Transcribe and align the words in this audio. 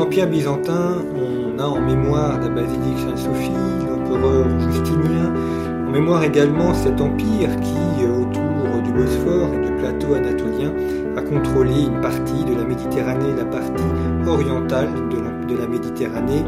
l'Empire 0.00 0.28
byzantin, 0.28 1.04
on 1.14 1.58
a 1.58 1.66
en 1.66 1.78
mémoire 1.78 2.40
la 2.40 2.48
basilique 2.48 2.98
Sainte-Sophie, 3.00 3.50
l'empereur 3.86 4.46
Justinien, 4.72 5.30
en 5.86 5.90
mémoire 5.90 6.24
également 6.24 6.72
cet 6.72 7.02
empire 7.02 7.50
qui, 7.60 8.02
euh, 8.02 8.22
autour 8.22 8.80
du 8.82 8.92
Bosphore 8.92 9.52
et 9.52 9.66
du 9.66 9.72
plateau 9.72 10.14
anatolien, 10.14 10.72
a 11.18 11.20
contrôlé 11.20 11.82
une 11.82 12.00
partie 12.00 12.44
de 12.44 12.54
la 12.54 12.64
Méditerranée, 12.64 13.34
la 13.36 13.44
partie 13.44 13.84
orientale 14.26 14.88
de 15.10 15.56
la, 15.56 15.66
Méditerranée, 15.66 16.44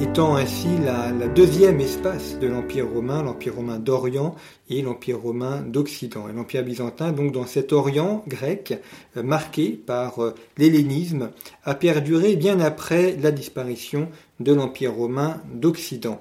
étant 0.00 0.36
ainsi 0.36 0.68
la, 0.84 1.12
la 1.12 1.28
deuxième 1.28 1.80
espace 1.80 2.38
de 2.38 2.46
l'Empire 2.46 2.88
romain, 2.88 3.22
l'Empire 3.22 3.56
romain 3.56 3.78
d'Orient 3.78 4.34
et 4.68 4.82
l'Empire 4.82 5.20
romain 5.20 5.60
d'Occident. 5.60 6.28
Et 6.28 6.32
l'Empire 6.32 6.64
byzantin, 6.64 7.12
donc 7.12 7.32
dans 7.32 7.46
cet 7.46 7.72
Orient 7.72 8.24
grec, 8.26 8.80
euh, 9.16 9.22
marqué 9.22 9.70
par 9.70 10.22
euh, 10.22 10.34
l'hellénisme, 10.58 11.30
a 11.64 11.74
perduré 11.74 12.36
bien 12.36 12.60
après 12.60 13.16
la 13.20 13.30
disparition 13.30 14.08
de 14.38 14.52
l'Empire 14.52 14.94
romain 14.94 15.42
d'Occident. 15.52 16.18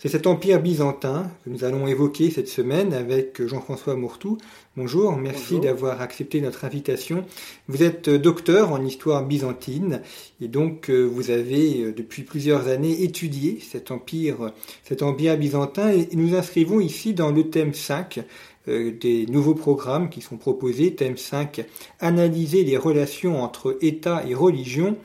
C'est 0.00 0.08
cet 0.08 0.28
empire 0.28 0.62
byzantin 0.62 1.28
que 1.44 1.50
nous 1.50 1.64
allons 1.64 1.88
évoquer 1.88 2.30
cette 2.30 2.46
semaine 2.46 2.94
avec 2.94 3.44
Jean-François 3.44 3.96
Mourtou. 3.96 4.38
Bonjour, 4.76 5.16
merci 5.16 5.58
d'avoir 5.58 6.00
accepté 6.00 6.40
notre 6.40 6.64
invitation. 6.64 7.24
Vous 7.66 7.82
êtes 7.82 8.08
docteur 8.08 8.70
en 8.70 8.84
histoire 8.84 9.26
byzantine 9.26 10.02
et 10.40 10.46
donc 10.46 10.88
euh, 10.88 11.02
vous 11.02 11.30
avez 11.30 11.82
euh, 11.82 11.92
depuis 11.92 12.22
plusieurs 12.22 12.68
années 12.68 13.02
étudié 13.02 13.58
cet 13.60 13.90
empire, 13.90 14.52
cet 14.84 15.02
empire 15.02 15.36
byzantin 15.36 15.90
et 15.90 16.08
nous 16.12 16.36
inscrivons 16.36 16.78
ici 16.78 17.12
dans 17.12 17.32
le 17.32 17.50
thème 17.50 17.74
5 17.74 18.20
euh, 18.68 18.92
des 18.92 19.26
nouveaux 19.26 19.56
programmes 19.56 20.10
qui 20.10 20.20
sont 20.20 20.36
proposés. 20.36 20.94
Thème 20.94 21.16
5, 21.16 21.66
analyser 21.98 22.62
les 22.62 22.76
relations 22.76 23.42
entre 23.42 23.76
État 23.80 24.22
et 24.28 24.36
religion. 24.36 24.96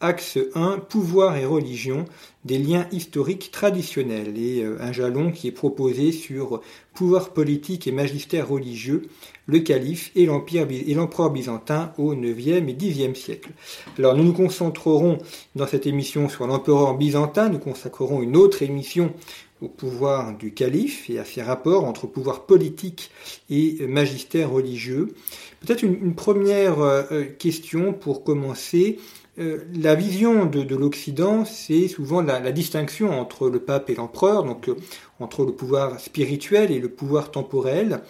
Axe 0.00 0.38
1, 0.54 0.78
pouvoir 0.78 1.36
et 1.36 1.44
religion, 1.44 2.04
des 2.48 2.58
liens 2.58 2.88
historiques 2.90 3.50
traditionnels 3.52 4.36
et 4.36 4.62
euh, 4.62 4.78
un 4.80 4.90
jalon 4.90 5.30
qui 5.30 5.46
est 5.46 5.52
proposé 5.52 6.10
sur 6.10 6.62
pouvoir 6.94 7.30
politique 7.30 7.86
et 7.86 7.92
magistère 7.92 8.48
religieux, 8.48 9.08
le 9.46 9.60
calife 9.60 10.10
et 10.16 10.26
l'empereur 10.26 11.30
byzantin 11.30 11.92
au 11.98 12.14
9e 12.14 12.68
et 12.68 12.74
10e 12.74 13.14
siècle. 13.14 13.50
Alors 13.98 14.16
nous 14.16 14.24
nous 14.24 14.32
concentrerons 14.32 15.18
dans 15.54 15.66
cette 15.66 15.86
émission 15.86 16.28
sur 16.28 16.46
l'empereur 16.46 16.96
byzantin, 16.96 17.50
nous 17.50 17.60
consacrerons 17.60 18.22
une 18.22 18.36
autre 18.36 18.62
émission 18.62 19.12
au 19.60 19.68
pouvoir 19.68 20.36
du 20.36 20.52
calife 20.52 21.10
et 21.10 21.18
à 21.18 21.24
ses 21.24 21.42
rapports 21.42 21.84
entre 21.84 22.06
pouvoir 22.06 22.46
politique 22.46 23.10
et 23.50 23.86
magistère 23.86 24.50
religieux. 24.50 25.14
Peut-être 25.60 25.82
une, 25.82 25.94
une 25.94 26.14
première 26.14 26.80
euh, 26.80 27.24
question 27.38 27.92
pour 27.92 28.24
commencer. 28.24 28.98
Euh, 29.38 29.64
la 29.72 29.94
vision 29.94 30.46
de, 30.46 30.62
de 30.62 30.74
l'Occident, 30.74 31.44
c'est 31.44 31.86
souvent 31.86 32.22
la, 32.22 32.50
distinction 32.50 33.20
entre 33.20 33.48
le 33.48 33.60
pape 33.60 33.88
et 33.88 33.94
l'empereur, 33.94 34.42
donc 34.42 34.68
euh, 34.68 34.74
entre 35.20 35.44
le 35.44 35.52
pouvoir 35.52 36.00
spirituel 36.00 36.72
et 36.72 36.80
le 36.80 36.88
pouvoir 36.88 37.30
temporel. 37.30 38.00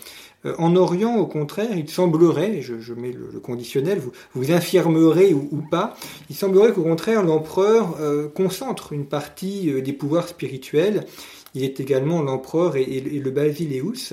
Euh, 0.46 0.54
en 0.56 0.74
Orient, 0.74 1.16
au 1.16 1.26
contraire, 1.26 1.76
il 1.76 1.90
semblerait, 1.90 2.62
je, 2.62 2.94
mets 2.94 3.12
le, 3.12 3.40
conditionnel, 3.40 3.98
vous, 3.98 4.12
vous 4.32 4.52
infirmerez 4.52 5.34
ou, 5.34 5.62
pas, 5.70 5.96
il 6.30 6.36
semblerait 6.36 6.72
qu'au 6.72 6.82
contraire, 6.82 7.22
l'empereur 7.22 7.98
concentre 8.34 8.94
une 8.94 9.06
partie 9.06 9.82
des 9.82 9.92
pouvoirs 9.92 10.28
spirituels 10.28 11.04
il 11.54 11.64
est 11.64 11.80
également 11.80 12.20
l'empereur 12.20 12.76
et, 12.76 13.00
le 13.00 13.30
basileus. 13.30 14.12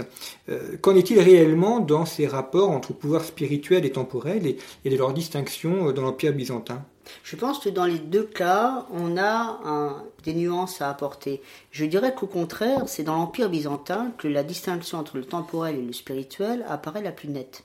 Qu'en 0.82 0.96
est-il 0.96 1.20
réellement 1.20 1.82
dans 1.82 2.06
ces 2.06 2.28
rapports 2.28 2.72
entre 2.72 2.94
pouvoir 2.94 3.26
spirituel 3.26 3.86
et 3.86 3.92
temporel 3.92 4.48
et, 4.48 4.58
et 4.86 4.90
de 4.90 4.96
leur 4.96 5.14
distinction 5.14 5.92
dans 5.92 6.02
l'Empire 6.02 6.32
byzantin? 6.32 6.86
Je 7.24 7.36
pense 7.36 7.60
que 7.60 7.70
dans 7.70 7.86
les 7.86 8.00
deux 8.00 8.24
cas, 8.24 8.86
on 8.92 9.18
a 9.18 10.04
des 10.24 10.34
nuances 10.34 10.82
à 10.82 10.90
apporter. 10.90 11.42
Je 11.72 11.86
dirais 11.86 12.14
qu'au 12.14 12.28
contraire, 12.28 12.84
c'est 12.88 13.04
dans 13.04 13.16
l'Empire 13.16 13.50
byzantin 13.50 14.12
que 14.18 14.28
la 14.28 14.44
distinction 14.44 14.98
entre 15.00 15.18
le 15.18 15.26
temporel 15.26 15.76
et 15.76 15.82
le 15.82 15.94
spirituel 15.94 16.66
apparaît 16.68 17.04
la 17.04 17.12
plus 17.12 17.30
nette. 17.30 17.64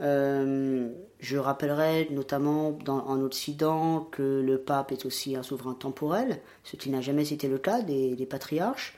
Euh, 0.00 0.88
je 1.18 1.36
rappellerai 1.36 2.08
notamment 2.10 2.78
en 2.88 3.20
Occident 3.20 4.08
que 4.10 4.40
le 4.40 4.58
pape 4.58 4.92
est 4.92 5.04
aussi 5.04 5.36
un 5.36 5.42
souverain 5.42 5.74
temporel, 5.74 6.40
ce 6.64 6.76
qui 6.76 6.88
n'a 6.88 7.02
jamais 7.02 7.32
été 7.32 7.48
le 7.48 7.58
cas 7.58 7.82
des, 7.82 8.16
des 8.16 8.26
patriarches, 8.26 8.96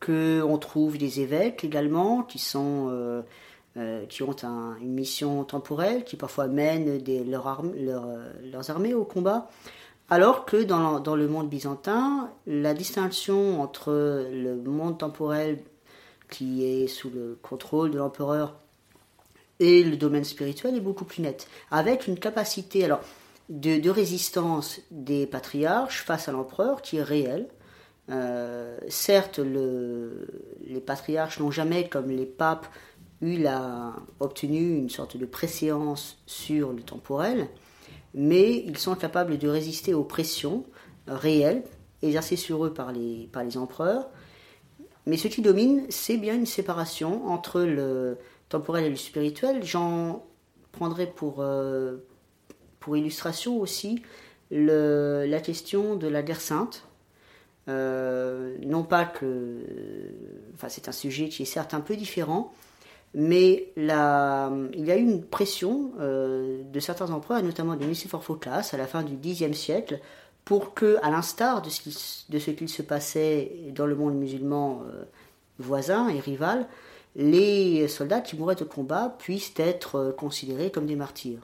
qu'on 0.00 0.58
trouve 0.58 0.96
des 0.98 1.20
évêques 1.20 1.64
également 1.64 2.22
qui 2.22 2.38
sont... 2.38 2.88
Euh, 2.90 3.22
euh, 3.76 4.06
qui 4.06 4.22
ont 4.22 4.36
un, 4.42 4.76
une 4.80 4.92
mission 4.92 5.44
temporelle, 5.44 6.04
qui 6.04 6.16
parfois 6.16 6.46
mènent 6.46 7.02
leur, 7.28 7.62
leurs 8.44 8.70
armées 8.70 8.94
au 8.94 9.04
combat. 9.04 9.48
Alors 10.10 10.44
que 10.44 10.62
dans, 10.62 11.00
dans, 11.00 11.16
le 11.16 11.26
monde 11.26 11.48
byzantin, 11.48 12.30
la 12.46 12.74
distinction 12.74 13.62
entre 13.62 13.92
le 14.30 14.56
monde 14.64 14.98
temporel 14.98 15.60
qui 16.28 16.64
est 16.64 16.86
sous 16.86 17.10
le 17.10 17.38
contrôle 17.40 17.90
de 17.90 17.98
l'empereur 17.98 18.54
et 19.62 19.84
le 19.84 19.96
domaine 19.96 20.24
spirituel 20.24 20.76
est 20.76 20.80
beaucoup 20.80 21.04
plus 21.04 21.22
nette, 21.22 21.46
avec 21.70 22.08
une 22.08 22.18
capacité 22.18 22.84
alors, 22.84 23.00
de, 23.48 23.88
résistance 23.90 24.80
des 24.90 25.26
patriarches 25.26 26.02
face 26.02 26.28
à 26.28 26.32
l'empereur 26.32 26.82
qui 26.82 26.96
est 26.96 27.02
réelle. 27.02 27.48
Euh, 28.10 28.76
certes, 28.88 29.38
le, 29.38 30.26
les 30.66 30.80
patriarches 30.80 31.38
n'ont 31.38 31.52
jamais, 31.52 31.88
comme 31.88 32.10
les 32.10 32.26
papes, 32.26 32.66
il 33.22 33.46
a 33.46 33.94
obtenu 34.20 34.76
une 34.76 34.90
sorte 34.90 35.16
de 35.16 35.26
préséance 35.26 36.18
sur 36.26 36.72
le 36.72 36.82
temporel, 36.82 37.48
mais 38.14 38.58
ils 38.58 38.78
sont 38.78 38.94
capables 38.94 39.38
de 39.38 39.48
résister 39.48 39.94
aux 39.94 40.04
pressions 40.04 40.64
réelles 41.06 41.62
exercées 42.02 42.36
sur 42.36 42.64
eux 42.64 42.74
par 42.74 42.92
les, 42.92 43.28
par 43.32 43.44
les 43.44 43.56
empereurs. 43.56 44.10
Mais 45.06 45.16
ce 45.16 45.28
qui 45.28 45.42
domine, 45.42 45.86
c'est 45.88 46.16
bien 46.16 46.34
une 46.34 46.46
séparation 46.46 47.26
entre 47.28 47.60
le 47.62 48.18
temporel 48.48 48.84
et 48.84 48.90
le 48.90 48.96
spirituel. 48.96 49.64
J'en 49.64 50.24
prendrai 50.72 51.06
pour, 51.06 51.36
euh, 51.38 51.98
pour 52.80 52.96
illustration 52.96 53.58
aussi 53.58 54.02
le, 54.50 55.24
la 55.26 55.40
question 55.40 55.96
de 55.96 56.06
la 56.08 56.22
guerre 56.22 56.40
sainte. 56.40 56.86
Euh, 57.68 58.56
non 58.64 58.82
pas 58.82 59.04
que. 59.04 59.60
Enfin, 60.54 60.68
c'est 60.68 60.88
un 60.88 60.92
sujet 60.92 61.28
qui 61.28 61.42
est 61.42 61.46
certes 61.46 61.74
un 61.74 61.80
peu 61.80 61.94
différent, 61.96 62.52
mais 63.14 63.72
il 63.76 63.84
y 63.84 63.90
a 63.90 64.96
eu 64.96 65.02
une 65.02 65.22
pression 65.22 65.92
euh, 66.00 66.62
de 66.72 66.80
certains 66.80 67.10
empereurs, 67.10 67.38
et 67.38 67.42
notamment 67.42 67.76
de 67.76 67.84
Nicéphore 67.84 68.24
Phocas, 68.24 68.70
à 68.72 68.76
la 68.76 68.86
fin 68.86 69.02
du 69.02 69.16
Xe 69.16 69.52
siècle, 69.52 70.00
pour 70.44 70.74
que, 70.74 70.98
à 71.02 71.10
l'instar 71.10 71.62
de 71.62 71.68
ce 71.68 71.82
qu'il 71.82 72.56
qu 72.56 72.68
se 72.68 72.82
passait 72.82 73.52
dans 73.74 73.86
le 73.86 73.94
monde 73.94 74.14
musulman 74.14 74.82
euh, 74.86 75.04
voisin 75.58 76.08
et 76.08 76.20
rival, 76.20 76.66
les 77.14 77.86
soldats 77.86 78.22
qui 78.22 78.36
mouraient 78.36 78.62
au 78.62 78.66
combat 78.66 79.14
puissent 79.18 79.52
être 79.56 79.96
euh, 79.96 80.12
considérés 80.12 80.70
comme 80.70 80.86
des 80.86 80.96
martyrs. 80.96 81.40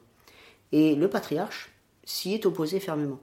Et 0.73 0.95
le 0.95 1.09
patriarche 1.09 1.71
s'y 2.05 2.33
est 2.33 2.47
opposé 2.47 2.81
fermement. 2.81 3.21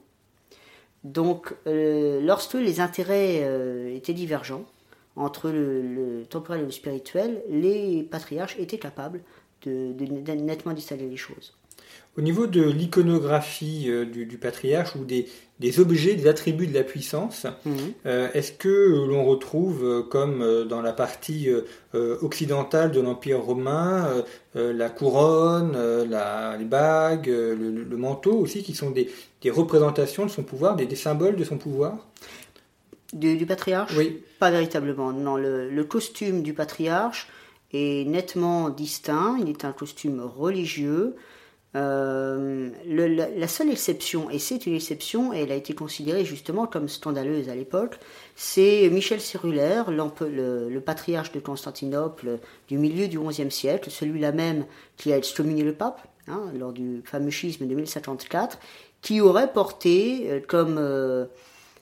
Donc, 1.04 1.54
lorsque 1.66 2.56
les 2.56 2.80
intérêts 2.80 3.94
étaient 3.96 4.14
divergents, 4.14 4.66
entre 5.16 5.50
le, 5.50 5.82
le, 5.82 6.26
temporel 6.26 6.62
et 6.62 6.66
le 6.66 6.72
spirituel, 6.72 7.42
les 7.50 8.04
patriarches 8.04 8.56
étaient 8.60 8.78
capables 8.80 9.22
de, 9.66 9.94
de, 9.94 10.06
de 10.06 10.32
nettement 10.34 10.74
distinguer 10.74 11.08
les 11.08 11.18
choses. 11.18 11.54
Au 12.18 12.22
niveau 12.22 12.48
de 12.48 12.64
l'iconographie 12.64 13.86
euh, 13.90 14.06
du, 14.06 14.26
du 14.26 14.38
patriarche 14.38 14.96
ou 14.96 15.04
des, 15.04 15.28
des 15.60 15.80
objets, 15.82 16.16
des 16.16 16.28
attributs 16.28 16.68
de 16.68 16.74
la 16.74 16.84
puissance, 16.84 17.46
Mhm. 17.66 17.76
euh, 18.06 18.30
est-ce 18.34 18.54
que 18.54 19.06
l'on 19.08 19.26
retrouve, 19.26 19.84
euh, 19.84 20.02
comme 20.02 20.66
dans 20.68 20.82
la 20.82 20.94
partie 20.94 21.50
euh, 21.50 22.18
occidentale 22.22 22.92
de 22.92 23.02
l'Empire 23.02 23.42
romain, 23.42 24.24
euh, 24.56 24.72
la 24.74 24.90
couronne, 24.90 25.78
la- 26.10 26.56
les 26.58 26.66
bagues, 26.66 27.28
le, 27.28 27.56
le 27.56 27.98
manteau 27.98 28.34
aussi, 28.34 28.64
qui 28.64 28.74
sont 28.74 28.92
des, 28.92 29.10
des 29.42 29.52
représentations 29.52 30.26
de 30.26 30.32
son 30.32 30.44
pouvoir, 30.44 30.76
des, 30.78 30.86
des 30.86 30.96
symboles 30.96 31.36
de 31.36 31.44
son 31.44 31.58
pouvoir? 31.58 31.98
Du, 33.14 33.38
du 33.38 33.46
patriarche 33.46 33.96
Oui. 33.98 34.24
Pas 34.40 34.52
véritablement. 34.52 35.12
Non, 35.14 35.36
le, 35.38 35.70
le 35.70 35.84
costume 35.84 36.42
du 36.44 36.54
patriarche 36.54 37.28
est 37.72 38.08
nettement 38.08 38.70
distinct. 38.70 39.38
Il 39.40 39.50
est 39.50 39.64
un 39.66 39.72
costume 39.72 40.22
religieux. 40.22 41.16
Euh, 41.76 42.70
le- 42.88 43.08
la, 43.08 43.30
la 43.30 43.48
seule 43.50 43.70
exception, 43.70 44.30
et 44.30 44.40
c'est 44.40 44.66
une 44.66 44.76
exception, 44.76 45.34
et 45.34 45.40
elle 45.40 45.52
a 45.52 45.56
été 45.56 45.76
considérée 45.76 46.24
justement 46.24 46.68
comme 46.68 46.88
scandaleuse 46.88 47.50
à 47.50 47.56
l'époque, 47.56 48.00
c'est 48.38 48.90
Michel 48.90 49.20
Cérulaire, 49.20 49.92
le, 49.92 50.70
le 50.70 50.80
patriarche 50.82 51.34
de 51.34 51.42
Constantinople 51.42 52.40
du 52.70 52.78
milieu 52.78 53.10
du 53.10 53.20
XIe 53.20 53.52
siècle, 53.52 53.92
celui-là 53.92 54.32
même 54.32 54.66
qui 54.96 55.12
a 55.12 55.18
excommunié 55.18 55.64
le 55.66 55.74
pape 55.74 56.00
hein, 56.30 56.44
lors 56.58 56.72
du 56.72 57.02
fameux 57.04 57.30
schisme 57.32 57.68
de 57.68 57.76
1054, 57.76 58.58
qui 59.02 59.20
aurait 59.20 59.52
porté 59.52 60.28
euh, 60.30 60.40
comme 60.48 60.78
euh, 60.80 61.26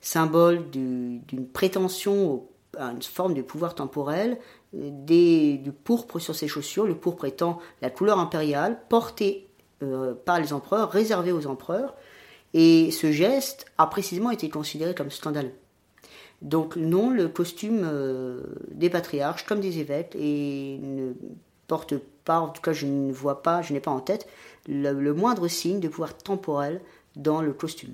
symbole 0.04 0.70
du- 0.70 1.20
d'une 1.28 1.48
prétention 1.48 2.46
à 2.78 2.92
une 2.92 3.02
forme 3.02 3.34
de 3.34 3.42
pouvoir 3.42 3.74
temporel, 3.74 4.38
euh, 4.76 5.58
du 5.58 5.72
pourpre 5.72 6.20
sur 6.20 6.36
ses 6.36 6.48
chaussures, 6.48 6.86
le 6.86 6.96
pourpre 6.96 7.26
étant 7.26 7.60
la 7.82 7.90
couleur 7.90 8.20
impériale, 8.20 8.80
portée 8.90 9.48
euh, 9.82 10.14
par 10.14 10.40
les 10.40 10.54
empereurs, 10.54 10.92
réservée 10.92 11.32
aux 11.32 11.48
empereurs, 11.48 11.96
et 12.54 12.92
ce 12.92 13.12
geste 13.12 13.66
a 13.78 13.88
précisément 13.88 14.30
été 14.30 14.50
considéré 14.50 14.94
comme 14.94 15.10
scandaleux. 15.10 15.54
Donc 16.42 16.76
non, 16.76 17.10
le 17.10 17.30
costume 17.30 17.82
euh, 17.86 18.44
des 18.72 18.90
patriarches 18.90 19.46
comme 19.46 19.62
des 19.62 19.80
évêques 19.80 20.16
et 20.20 20.80
ne 20.82 21.14
porte 21.68 21.96
pas, 22.26 22.40
en 22.40 22.50
tout 22.50 22.62
cas 22.62 22.74
je 22.74 22.86
ne 22.88 23.12
vois 23.14 23.42
pas, 23.42 23.62
je 23.62 23.72
n'ai 23.74 23.80
pas 23.80 23.92
en 23.92 24.02
tête 24.02 24.28
le 24.68 25.14
moindre 25.14 25.48
signe 25.48 25.80
de 25.80 25.88
pouvoir 25.88 26.18
temporel 26.18 26.82
dans 27.16 27.42
le 27.42 27.54
costume. 27.54 27.94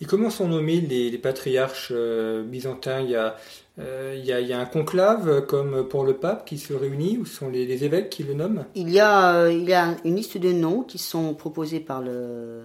Et 0.00 0.04
comment 0.04 0.30
sont 0.30 0.48
nommés 0.48 0.80
les, 0.80 1.10
les 1.10 1.18
patriarches 1.18 1.92
euh, 1.92 2.42
byzantins? 2.42 3.02
Il 3.02 3.10
y, 3.10 3.14
a, 3.14 3.36
euh, 3.78 4.16
il, 4.18 4.24
y 4.24 4.52
a, 4.52 4.58
un 4.58 4.64
conclave, 4.64 5.28
euh, 5.28 5.40
comme 5.40 5.86
pour 5.86 6.04
le 6.04 6.14
pape, 6.14 6.44
qui 6.44 6.58
se 6.58 6.72
réunit, 6.74 7.18
ou 7.18 7.24
sont 7.24 7.48
les, 7.48 7.84
évêques 7.84 8.10
qui 8.10 8.24
le 8.24 8.34
nomment? 8.34 8.64
Il 8.74 8.90
y, 8.90 8.98
a, 8.98 9.48
une 9.48 10.16
liste 10.16 10.38
de 10.38 10.50
noms 10.52 10.82
qui 10.82 10.98
sont 10.98 11.34
proposés 11.34 11.78
par 11.78 12.02
le, 12.02 12.62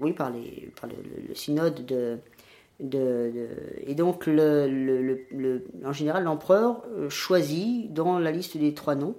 oui, 0.00 0.12
par 0.12 0.30
le, 0.30 1.34
synode 1.34 1.84
de, 1.84 2.18
et 2.80 3.94
donc 3.96 4.28
en 4.28 5.92
général 5.92 6.22
l'empereur 6.22 6.84
choisit 7.08 7.92
dans 7.92 8.20
la 8.20 8.30
liste 8.30 8.56
des 8.56 8.72
trois 8.72 8.94
noms. 8.94 9.16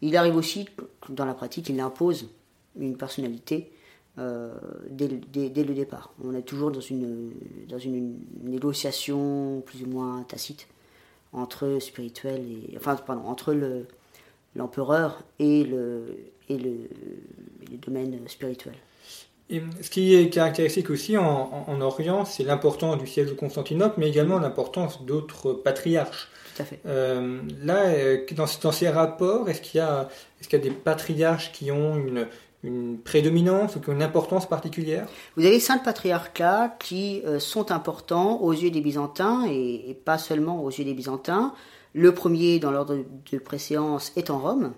Il 0.00 0.16
arrive 0.16 0.36
aussi 0.36 0.66
dans 1.10 1.26
la 1.26 1.34
pratique 1.34 1.68
il 1.68 1.78
impose 1.80 2.28
une 2.78 2.96
personnalité 2.96 3.70
euh, 4.18 4.54
dès, 4.90 5.08
le- 5.08 5.18
dès- 5.32 5.50
dès 5.50 5.64
le 5.64 5.74
départ. 5.74 6.12
On 6.24 6.34
est 6.34 6.42
toujours 6.42 6.70
dans 6.70 6.80
une, 6.80 7.32
dans 7.68 7.78
une 7.78 8.16
négociation 8.44 9.62
plus 9.66 9.82
ou 9.82 9.86
moins 9.88 10.22
tacite 10.22 10.66
entre 11.32 11.78
spirituel 11.80 12.40
et 12.40 12.76
enfin 12.76 12.96
pardon 12.96 13.26
entre 13.28 13.52
le 13.52 13.86
l'empereur 14.54 15.22
et 15.38 15.64
le 15.64 16.04
et 16.48 16.56
le, 16.56 16.70
et 16.70 17.70
le 17.72 17.76
domaine 17.78 18.18
spirituel. 18.28 18.74
Et 19.50 19.62
ce 19.80 19.90
qui 19.90 20.14
est 20.14 20.30
caractéristique 20.30 20.90
aussi 20.90 21.16
en, 21.16 21.24
en- 21.24 21.64
en 21.68 21.80
Orient, 21.80 22.24
c'est 22.24 22.42
l'importance 22.44 22.98
du 22.98 23.06
siège 23.06 23.28
de 23.28 23.34
Constantinople, 23.34 23.94
mais 23.98 24.08
également 24.08 24.38
l'importance 24.38 25.02
d'autres 25.04 25.52
patriarches. 25.52 26.28
Tout 26.56 26.62
à 26.62 26.64
fait. 26.64 26.80
Euh, 26.86 27.40
là, 27.62 27.86
euh, 27.88 28.24
dans, 28.32 28.46
dans 28.62 28.72
ces 28.72 28.88
rapports, 28.88 29.48
est-ce 29.48 29.60
qu'il 29.60 29.80
y, 29.80 30.46
qu'il 30.46 30.52
y 30.58 30.62
a 30.62 30.64
des 30.64 30.70
patriarches 30.70 31.52
qui 31.52 31.70
ont 31.70 31.96
une, 31.96 32.26
une 32.62 32.98
prédominance 32.98 33.76
ou 33.76 33.92
une 33.92 34.02
importance 34.02 34.48
particulière? 34.48 35.06
Vous 35.36 35.44
avez 35.44 35.60
cinq 35.60 35.84
patriarcats 35.84 36.76
qui 36.78 37.22
euh, 37.24 37.38
sont 37.38 37.70
importants 37.70 38.40
aux 38.40 38.52
yeux 38.52 38.70
des 38.70 38.80
Byzantins 38.80 39.44
et, 39.48 39.96
pas 40.04 40.18
seulement 40.18 40.62
aux 40.62 40.70
yeux 40.70 40.84
des 40.84 40.94
Byzantins. 40.94 41.52
Le 41.94 42.12
premier 42.12 42.58
dans 42.58 42.70
l'ordre 42.70 42.98
de 43.32 43.38
préséance 43.38 44.12
est 44.16 44.30
en 44.30 44.38
Rome, 44.38 44.72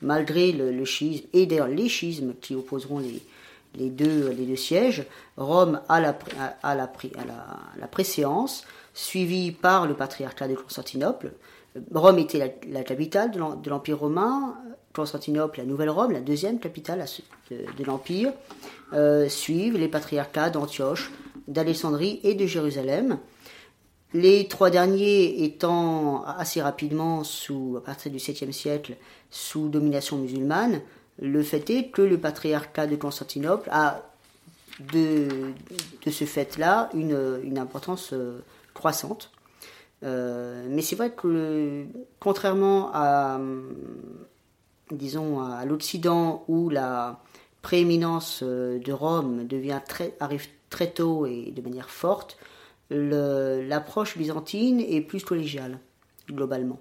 malgré 0.00 0.52
le, 0.52 0.84
schisme 0.84 1.26
et 1.32 1.46
d'ailleurs 1.46 1.68
les 1.68 1.88
schismes 1.88 2.34
qui 2.40 2.54
opposeront 2.54 3.00
les, 3.00 3.90
deux, 3.90 4.56
sièges. 4.56 5.04
Rome 5.36 5.80
a 5.88 6.00
la, 6.00 6.16
la, 6.62 7.86
préséance, 7.88 8.64
suivi 8.94 9.52
par 9.52 9.86
le 9.86 9.94
patriarcat 9.94 10.48
de 10.48 10.54
Constantinople. 10.54 11.32
Rome 11.92 12.18
était 12.18 12.56
la, 12.70 12.82
capitale 12.82 13.30
de 13.30 13.68
l'Empire 13.68 13.98
romain, 13.98 14.56
Constantinople 14.94 15.58
la 15.58 15.66
Nouvelle 15.66 15.90
Rome, 15.90 16.12
la 16.12 16.20
deuxième 16.20 16.58
capitale 16.58 17.04
de, 17.50 17.84
l'Empire. 17.84 18.32
Euh, 18.92 19.28
suivent 19.28 19.76
les 19.76 19.88
patriarcats 19.88 20.50
d'Antioche, 20.50 21.10
d'Alexandrie 21.48 22.20
et 22.22 22.34
de 22.34 22.46
Jérusalem. 22.46 23.18
Les 24.12 24.46
trois 24.46 24.70
derniers 24.70 25.42
étant 25.42 26.24
assez 26.24 26.62
rapidement, 26.62 27.24
sous, 27.24 27.74
à 27.76 27.82
partir 27.82 28.12
du 28.12 28.18
7e 28.18 28.52
siècle, 28.52 28.94
sous 29.30 29.68
domination 29.68 30.18
musulmane, 30.18 30.80
le 31.20 31.42
fait 31.42 31.68
est 31.70 31.88
que 31.88 32.02
le 32.02 32.18
patriarcat 32.18 32.86
de 32.86 32.94
Constantinople 32.94 33.68
a, 33.72 34.02
de, 34.92 35.52
ce 36.08 36.24
fait-là, 36.24 36.90
une, 36.94 37.58
importance 37.58 38.12
euh, 38.12 38.38
croissante. 38.72 39.32
Euh, 40.04 40.66
mais 40.68 40.82
c'est 40.82 40.96
vrai 40.96 41.10
que, 41.10 41.84
contrairement 42.20 42.90
à, 42.92 43.40
disons, 44.96 45.40
à 45.42 45.64
l'Occident 45.64 46.44
où 46.48 46.68
la 46.70 47.20
prééminence 47.62 48.40
euh, 48.42 48.78
de 48.78 48.92
Rome 48.92 49.46
arrive 50.20 50.46
très 50.70 50.90
tôt 50.90 51.26
et 51.26 51.50
de 51.50 51.62
manière 51.62 51.90
forte, 51.90 52.36
l'approche 52.90 54.16
byzantine 54.18 54.80
est 54.80 55.00
plus 55.00 55.24
collégiale, 55.24 55.78
globalement. 56.28 56.80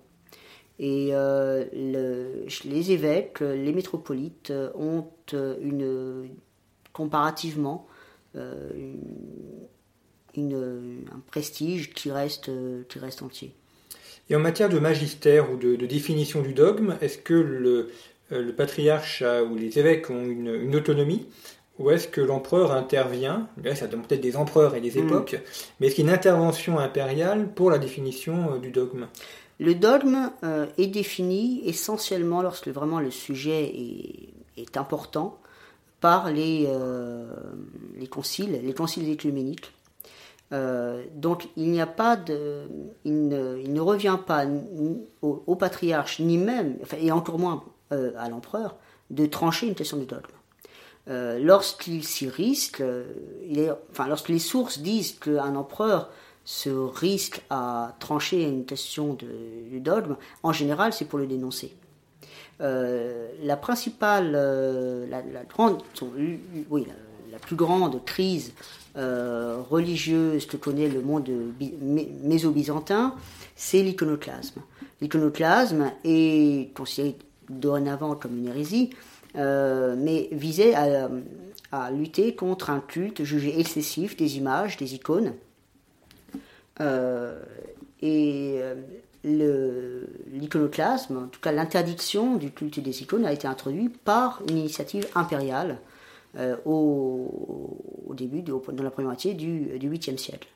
Et 0.79 1.09
euh, 1.11 1.65
le- 1.73 2.45
les 2.65 2.91
évêques, 2.91 3.39
les 3.41 3.71
métropolites 3.71 4.51
ont 4.75 5.07
euh, 5.33 6.25
comparativement 6.91 7.87
un 8.35 8.41
prestige 11.27 11.93
qui 11.93 12.11
reste 12.11 12.49
entier. 13.21 13.53
Et 14.29 14.35
en 14.35 14.39
matière 14.39 14.69
de 14.69 14.79
magistère 14.79 15.51
ou 15.51 15.57
de, 15.57 15.75
de 15.75 15.85
définition 15.85 16.41
du 16.41 16.53
dogme, 16.53 16.95
est-ce 17.01 17.17
que 17.17 17.33
le, 17.33 17.89
euh, 18.31 18.41
le 18.41 18.53
patriarche 18.53 19.23
ou 19.51 19.55
les 19.55 19.79
évêques 19.79 20.09
ont 20.09 20.23
une, 20.25 20.53
une 20.53 20.75
autonomie 20.75 21.27
ou 21.79 21.89
est-ce 21.89 22.07
que 22.07 22.21
l'empereur 22.21 22.71
intervient 22.71 23.47
Là, 23.63 23.75
ça 23.75 23.87
demande 23.87 24.07
peut-être 24.07 24.21
des 24.21 24.37
empereurs 24.37 24.75
et 24.75 24.81
des 24.81 24.91
Mm. 25.01 25.05
époques, 25.07 25.41
mais 25.79 25.87
est-ce 25.87 25.95
qu'il 25.95 26.05
y 26.05 26.07
a 26.07 26.11
une 26.11 26.15
intervention 26.15 26.79
impériale 26.79 27.49
pour 27.53 27.71
la 27.71 27.79
définition 27.79 28.53
euh, 28.53 28.59
du 28.59 28.71
dogme? 28.71 29.07
Le 29.59 29.75
dogme 29.75 30.31
euh, 30.43 30.65
est 30.77 30.87
défini 30.87 31.61
essentiellement 31.65 32.41
lorsque 32.41 32.67
vraiment 32.67 32.99
le 32.99 33.11
sujet 33.11 33.63
est, 33.65 34.61
est 34.61 34.77
important 34.77 35.39
par 36.01 36.31
les, 36.31 36.65
euh, 36.67 37.25
les 37.97 38.07
conciles, 38.07 38.59
les 38.63 38.73
conciles 38.73 39.09
écuméniques. 39.09 39.71
Euh, 40.53 41.03
donc 41.15 41.49
il 41.55 41.71
ne, 41.71 41.79
revient 43.79 44.19
pas 44.25 44.45
au, 45.21 45.55
patriarche 45.55 46.19
ni 46.19 46.37
même, 46.37 46.77
enfin, 46.83 46.97
et 46.99 47.11
encore 47.11 47.39
moins 47.39 47.63
euh, 47.91 48.11
à 48.17 48.29
l'empereur, 48.29 48.75
de 49.09 49.25
trancher 49.25 49.67
une 49.67 49.75
question 49.75 49.97
de 49.97 50.05
dogme. 50.05 50.21
Euh, 51.09 51.39
lorsqu'il 51.39 52.03
s'y 52.03 52.29
risque, 52.29 52.83
lorsque 54.07 54.29
les 54.29 54.39
sources 54.39 54.79
disent 54.79 55.13
qu'un 55.13 55.55
empereur 55.55 56.09
se 56.45 56.69
risque 56.69 57.41
à 57.49 57.95
trancher 57.99 58.43
une 58.43 58.65
question 58.65 59.13
de, 59.15 59.79
dogme, 59.79 60.17
en 60.43 60.53
général, 60.53 60.93
c'est 60.93 61.05
pour 61.05 61.19
le 61.19 61.25
dénoncer. 61.25 61.75
La 62.59 63.57
principale, 63.57 64.31
la, 65.09 65.21
oui, 66.69 66.87
la 67.33 67.39
plus 67.39 67.55
grande 67.55 68.05
crise 68.05 68.53
euh, 68.95 69.57
religieuse 69.69 70.45
que 70.45 70.55
connaît 70.55 70.87
le 70.87 71.01
monde 71.01 71.27
méso-byzantin, 72.21 73.15
c'est 73.55 73.81
l'iconoclasme. 73.81 74.61
L'iconoclasme 75.01 75.91
est 76.05 76.73
considéré 76.75 77.17
dorénavant 77.49 78.13
comme 78.15 78.37
une 78.37 78.47
hérésie, 78.47 78.91
euh, 79.35 79.95
mais 79.97 80.29
visait 80.31 80.75
à, 80.75 81.09
lutter 81.89 82.35
contre 82.35 82.69
un 82.69 82.79
culte 82.79 83.23
jugé 83.23 83.59
excessif 83.59 84.15
des 84.15 84.37
images, 84.37 84.77
des 84.77 84.93
icônes. 84.93 85.33
Euh, 86.81 87.41
et 88.03 88.61
l'iconoclasme, 89.23 91.17
en 91.17 91.27
tout 91.27 91.39
cas 91.39 91.51
l'interdiction 91.51 92.35
du 92.35 92.51
culte 92.51 92.79
des 92.79 93.01
icônes, 93.01 93.25
a 93.25 93.33
été 93.33 93.47
introduite 93.47 93.97
par 93.97 94.43
une 94.47 94.59
initiative 94.59 95.07
impériale 95.15 95.79
euh, 96.35 96.55
au, 96.65 98.11
début, 98.15 98.41
de, 98.41 98.53
dans 98.71 98.83
la 98.83 98.89
première 98.89 99.09
moitié 99.09 99.35
du, 99.35 99.77
du 99.77 99.89
8e 99.89 100.17
siècle. 100.17 100.47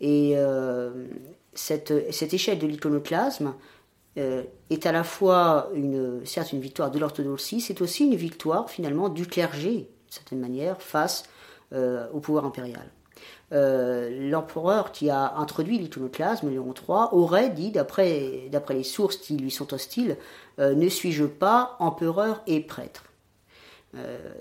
Et 0.00 0.32
euh, 0.36 1.06
cette, 1.54 2.12
cette, 2.12 2.34
échelle 2.34 2.58
de 2.58 2.66
l'iconoclasme 2.66 3.54
euh, 4.18 4.42
est 4.68 4.84
à 4.84 4.92
la 4.92 5.02
fois 5.02 5.70
une, 5.74 6.26
certes 6.26 6.52
une 6.52 6.60
victoire 6.60 6.90
de 6.90 6.98
l'orthodoxie, 6.98 7.62
c'est 7.62 7.80
aussi 7.80 8.04
une 8.04 8.16
victoire 8.16 8.68
finalement 8.68 9.08
du 9.08 9.26
clergé, 9.26 9.70
d'une 9.70 9.88
certaine 10.10 10.40
manière, 10.40 10.82
face 10.82 11.24
au 11.72 12.20
pouvoir 12.20 12.44
impérial. 12.44 12.88
l'empereur 13.50 14.92
qui 14.92 15.10
a 15.10 15.34
introduit 15.38 15.78
l'iconoclasme, 15.78 16.50
Léon 16.50 16.72
III, 16.72 17.08
aurait 17.10 17.50
dit, 17.50 17.72
d'après 17.72 18.48
les 18.70 18.84
sources 18.84 19.16
qui 19.16 19.36
lui 19.36 19.50
sont 19.50 19.74
hostiles, 19.74 20.16
ne 20.58 20.88
suis-je 20.88 21.24
pas 21.24 21.76
empereur 21.80 22.42
et 22.46 22.60
prêtre? 22.60 23.04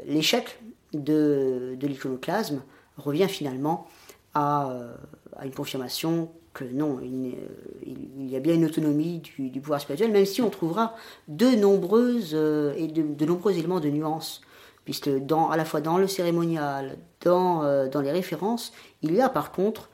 L'échec 0.06 0.60
de, 0.94 1.78
l'iconoclasme 1.82 2.62
revient 2.98 3.28
finalement 3.28 3.88
euh, 4.36 4.96
à, 5.36 5.46
une 5.46 5.54
confirmation 5.54 6.32
que 6.54 6.64
non, 6.64 7.00
il, 7.02 8.30
y 8.30 8.36
a 8.36 8.40
bien 8.40 8.54
une 8.54 8.66
autonomie 8.66 9.20
du, 9.20 9.60
pouvoir 9.60 9.82
spirituel, 9.82 10.12
même 10.12 10.26
si 10.26 10.42
on 10.42 10.52
trouvera 10.52 10.96
de, 11.28 11.48
nombreuses, 11.48 12.32
euh, 12.34 12.74
et 12.78 12.88
de, 12.88 13.26
nombreux 13.26 13.58
éléments 13.58 13.80
de 13.80 13.90
nuance, 13.90 14.42
puisque 14.86 15.10
à 15.10 15.58
la 15.58 15.66
fois 15.66 15.82
dans 15.82 15.98
le 15.98 16.08
cérémonial, 16.08 16.98
dans, 17.22 17.64
euh, 17.64 17.88
les 18.02 18.12
références, 18.12 18.72
il 19.02 19.16
y 19.16 19.22
a 19.22 19.30
par 19.30 19.52
contre 19.52 19.90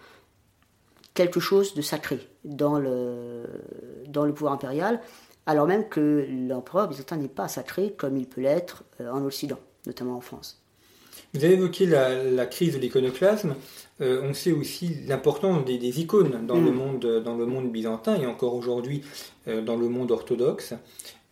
quelque 1.13 1.39
chose 1.39 1.73
de 1.73 1.81
sacré 1.81 2.27
dans 2.43 2.77
le 2.77 3.43
pouvoir 4.33 4.53
impérial, 4.53 5.01
alors 5.49 5.65
même 5.65 5.89
que 5.89 6.27
l'empereur 6.47 6.87
byzantin 6.87 7.17
n'est 7.17 7.27
pas 7.27 7.47
sacré 7.47 7.95
comme 7.97 8.17
il 8.17 8.27
peut 8.27 8.39
l'être 8.39 8.83
en 8.99 9.25
Occident, 9.25 9.57
notamment 9.87 10.15
en 10.15 10.21
France. 10.21 10.61
Vous 11.33 11.43
avez 11.43 11.55
évoqué 11.55 11.87
la, 11.87 12.45
crise 12.45 12.75
de 12.75 12.79
l'iconoclasme. 12.79 13.55
Euh, 13.99 14.21
on 14.23 14.35
sait 14.35 14.51
aussi 14.51 14.95
l'importance 15.07 15.65
des, 15.65 15.99
icônes 15.99 16.45
dans, 16.45 16.59
le 16.61 16.71
mm. 16.71 16.75
monde, 16.75 17.23
dans 17.25 17.35
le 17.35 17.47
monde 17.47 17.71
byzantin 17.71 18.21
et 18.21 18.27
encore 18.27 18.53
aujourd'hui 18.53 19.01
euh, 19.47 19.63
dans 19.63 19.75
le 19.75 19.89
monde 19.89 20.11
orthodoxe. 20.11 20.75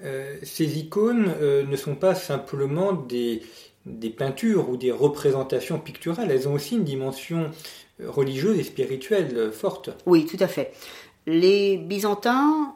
Euh, 0.04 0.36
ces 0.42 0.80
icônes 0.80 1.32
ne 1.40 1.76
sont 1.76 1.96
pas 1.96 2.16
simplement 2.16 2.94
des, 2.94 3.44
des 3.86 4.10
peintures 4.10 4.68
ou 4.68 4.78
des 4.78 4.92
représentations 4.92 5.80
picturales, 5.80 6.32
elles 6.32 6.50
ont 6.50 6.54
aussi 6.54 6.76
une 6.76 6.84
dimension 6.84 7.52
religieuse 8.04 8.58
et 8.58 8.64
spirituelle 8.64 9.52
forte. 9.52 9.92
Oui, 10.08 10.26
tout 10.26 10.38
à 10.40 10.48
fait. 10.48 10.74
Les 11.28 11.78
Byzantins 11.78 12.74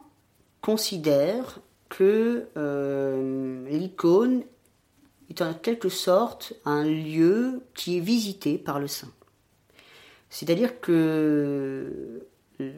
considèrent 0.62 1.60
que 1.89 2.48
l'icône 3.70 4.44
est 5.30 5.41
en 5.41 5.53
quelque 5.53 5.89
sorte 5.89 6.53
un 6.65 6.84
lieu 6.84 7.62
qui 7.74 7.98
est 7.98 8.01
visité 8.01 8.58
par 8.58 8.80
le 8.80 8.88
saint. 8.88 9.12
C'est-à-dire 10.30 10.80
que 10.80 12.24
euh, 12.62 12.72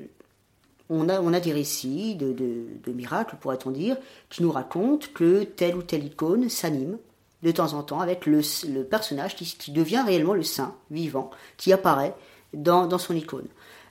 on 0.89 1.07
a, 1.07 1.39
des 1.39 1.53
récits 1.53 2.15
de, 2.15 2.33
de, 2.33 2.91
miracles, 2.91 3.37
pourrait-on 3.39 3.71
dire, 3.71 3.95
qui 4.29 4.43
nous 4.43 4.51
racontent 4.51 5.07
que 5.13 5.43
telle 5.43 5.75
ou 5.75 5.83
telle 5.83 6.03
icône 6.03 6.49
s'anime 6.49 6.97
de 7.41 7.51
temps 7.51 7.73
en 7.73 7.83
temps 7.83 7.99
avec 7.99 8.25
le, 8.25 8.41
personnage 8.83 9.35
qui, 9.35 9.71
devient 9.71 10.03
réellement 10.05 10.33
le 10.33 10.43
saint 10.43 10.75
vivant, 10.91 11.31
qui 11.57 11.73
apparaît 11.73 12.15
dans, 12.53 12.97
son 12.97 13.15
icône. 13.15 13.47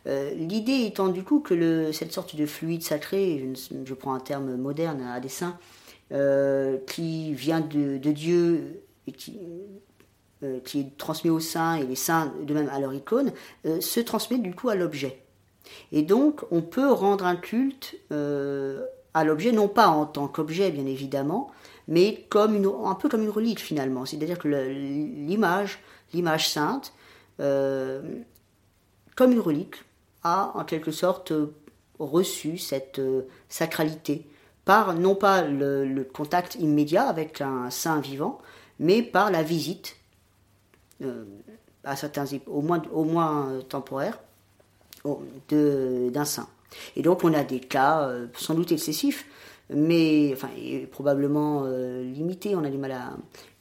Euh, 0.06 0.32
l'idée 0.34 0.84
étant 0.86 1.08
du 1.08 1.22
coup 1.22 1.40
que 1.40 1.92
cette 1.92 2.12
sorte 2.12 2.34
de 2.34 2.46
fluide 2.46 2.82
sacré, 2.82 3.52
je, 3.84 3.94
prends 3.94 4.14
un 4.14 4.20
terme 4.20 4.56
moderne 4.56 5.02
à 5.02 5.20
dessein, 5.20 5.56
euh, 6.12 6.76
qui 6.86 7.32
vient 7.32 7.60
de, 7.60 7.96
Dieu 7.96 8.82
et 9.06 9.12
qui, 9.12 9.38
euh, 10.42 10.60
qui, 10.60 10.80
est 10.80 10.98
transmis 10.98 11.30
aux 11.30 11.40
saints 11.40 11.76
et 11.76 11.86
les 11.86 11.94
saints 11.94 12.34
de 12.42 12.52
même 12.52 12.68
à 12.68 12.80
leur 12.80 12.92
icône, 12.92 13.32
euh, 13.64 13.80
se 13.80 13.98
transmet 13.98 14.36
du 14.36 14.54
coup 14.54 14.68
à 14.68 14.74
l'objet. 14.74 15.22
Et 15.90 16.02
donc 16.02 16.42
on 16.50 16.60
peut 16.60 16.92
rendre 16.92 17.24
un 17.24 17.36
culte 17.36 17.96
à 18.10 19.24
l'objet, 19.24 19.52
non 19.52 19.68
pas 19.68 19.88
en 19.88 20.04
tant 20.04 20.28
qu'objet 20.28 20.70
bien 20.70 20.84
évidemment, 20.84 21.50
mais 21.88 22.26
comme 22.28 22.62
un 22.84 22.94
peu 22.94 23.08
comme 23.08 23.22
une 23.22 23.30
relique 23.30 23.60
finalement. 23.60 24.04
C'est-à-dire 24.04 24.38
que 24.38 24.48
l'image, 24.48 25.78
l'image 26.12 26.50
sainte, 26.50 26.92
comme 27.38 29.32
une 29.32 29.40
relique, 29.40 29.76
a 30.24 30.52
en 30.54 30.64
quelque 30.64 30.90
sorte 30.90 31.32
reçu 31.98 32.58
cette 32.58 33.00
sacralité 33.48 34.26
par 34.64 34.94
non 34.94 35.14
pas 35.14 35.42
le, 35.42 36.04
contact 36.04 36.54
immédiat 36.56 37.04
avec 37.08 37.40
un 37.40 37.70
saint 37.70 38.00
vivant, 38.00 38.40
mais 38.78 39.02
par 39.02 39.30
la 39.30 39.42
visite, 39.42 39.96
euh, 41.02 41.24
à 41.84 41.96
certains, 41.96 42.24
au 42.46 42.62
moins, 42.62 42.82
au 42.92 43.04
moins 43.04 43.60
temporaire, 43.68 44.20
d'un 45.48 46.24
saint. 46.24 46.48
Et 46.96 47.02
donc 47.02 47.24
on 47.24 47.34
a 47.34 47.44
des 47.44 47.60
cas 47.60 48.02
euh, 48.02 48.28
sans 48.34 48.54
doute 48.54 48.72
excessifs, 48.72 49.26
mais 49.68 50.30
enfin 50.32 50.48
probablement 50.92 51.62
euh, 51.64 52.02
limités, 52.02 52.54
on 52.54 52.64
a 52.64 52.70
du 52.70 52.78
mal 52.78 52.92
à, 52.92 53.16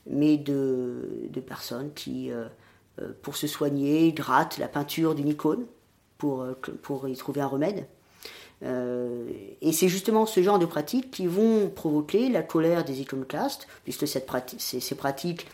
mais 0.06 0.38
de, 0.38 1.28
de 1.30 1.40
personnes 1.40 1.94
qui, 1.94 2.32
pour 3.22 3.36
se 3.36 3.48
soigner, 3.48 4.12
grattent 4.14 4.58
la 4.58 4.68
peinture 4.68 5.16
d'une 5.16 5.30
icône 5.30 5.66
pour, 6.22 6.46
pour 6.84 7.08
y 7.08 7.16
trouver 7.16 7.42
un 7.42 7.48
remède. 7.48 7.88
Euh, 8.64 9.32
et 9.62 9.72
c'est 9.72 9.88
justement 9.88 10.28
ce 10.28 10.44
genre 10.44 10.60
de 10.60 10.68
pratiques 10.68 11.10
qui 11.10 11.26
vont 11.26 11.68
provoquer 11.70 12.30
la 12.30 12.44
colère 12.44 12.86
des 12.86 13.02
iconoclastes, 13.02 13.68
puisque 13.84 14.08
ces, 14.08 14.22
pratiques, 14.22 15.48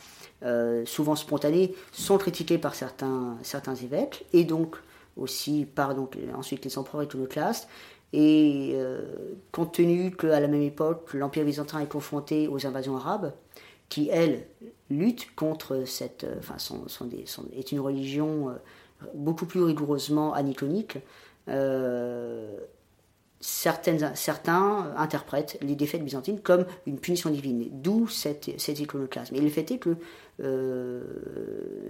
euh, 0.44 0.86
souvent 0.86 1.16
spontanées, 1.16 1.74
sont 1.94 2.18
critiquées 2.18 2.58
par 2.58 2.76
certains, 2.76 3.38
évêques, 3.82 4.26
et 4.34 4.44
donc 4.44 4.76
aussi 5.16 5.66
par 5.74 5.96
donc, 5.96 6.18
ensuite 6.36 6.66
les 6.66 6.78
empereurs 6.78 7.04
iconoclastes. 7.04 7.70
Et 8.12 8.72
euh, 8.76 9.02
compte 9.52 9.74
tenu 9.74 10.12
qu'à 10.12 10.40
la 10.42 10.48
même 10.48 10.62
époque, 10.62 11.14
l'Empire 11.14 11.46
byzantin 11.46 11.80
est 11.80 11.90
confronté 11.90 12.50
aux 12.50 12.66
invasions 12.66 12.98
arabes, 12.98 13.34
qui, 13.88 14.10
elles, 14.10 14.48
luttent 14.90 15.34
contre 15.36 15.84
cette. 15.86 16.26
Enfin, 16.40 16.58
sont, 16.58 16.88
sont 16.90 17.10
est 17.56 17.72
une 17.72 17.80
religion 17.80 18.54
beaucoup 19.14 19.46
plus 19.46 19.64
rigoureusement 19.64 20.34
aniconique. 20.34 20.98
Euh, 21.50 22.58
certaines, 23.40 24.16
certains 24.16 24.94
interprètent 24.98 25.58
les 25.62 25.76
défaites 25.76 26.04
byzantines 26.04 26.40
comme 26.42 26.66
une 26.86 27.00
punition 27.00 27.30
divine, 27.30 27.70
d'où 27.72 28.08
cet, 28.08 28.60
cet 28.60 28.80
iconoclasme. 28.80 29.36
Et 29.36 29.42
le 29.42 29.50
fait 29.50 29.70
est 29.72 29.78
que 29.78 29.96
euh, 30.42 31.04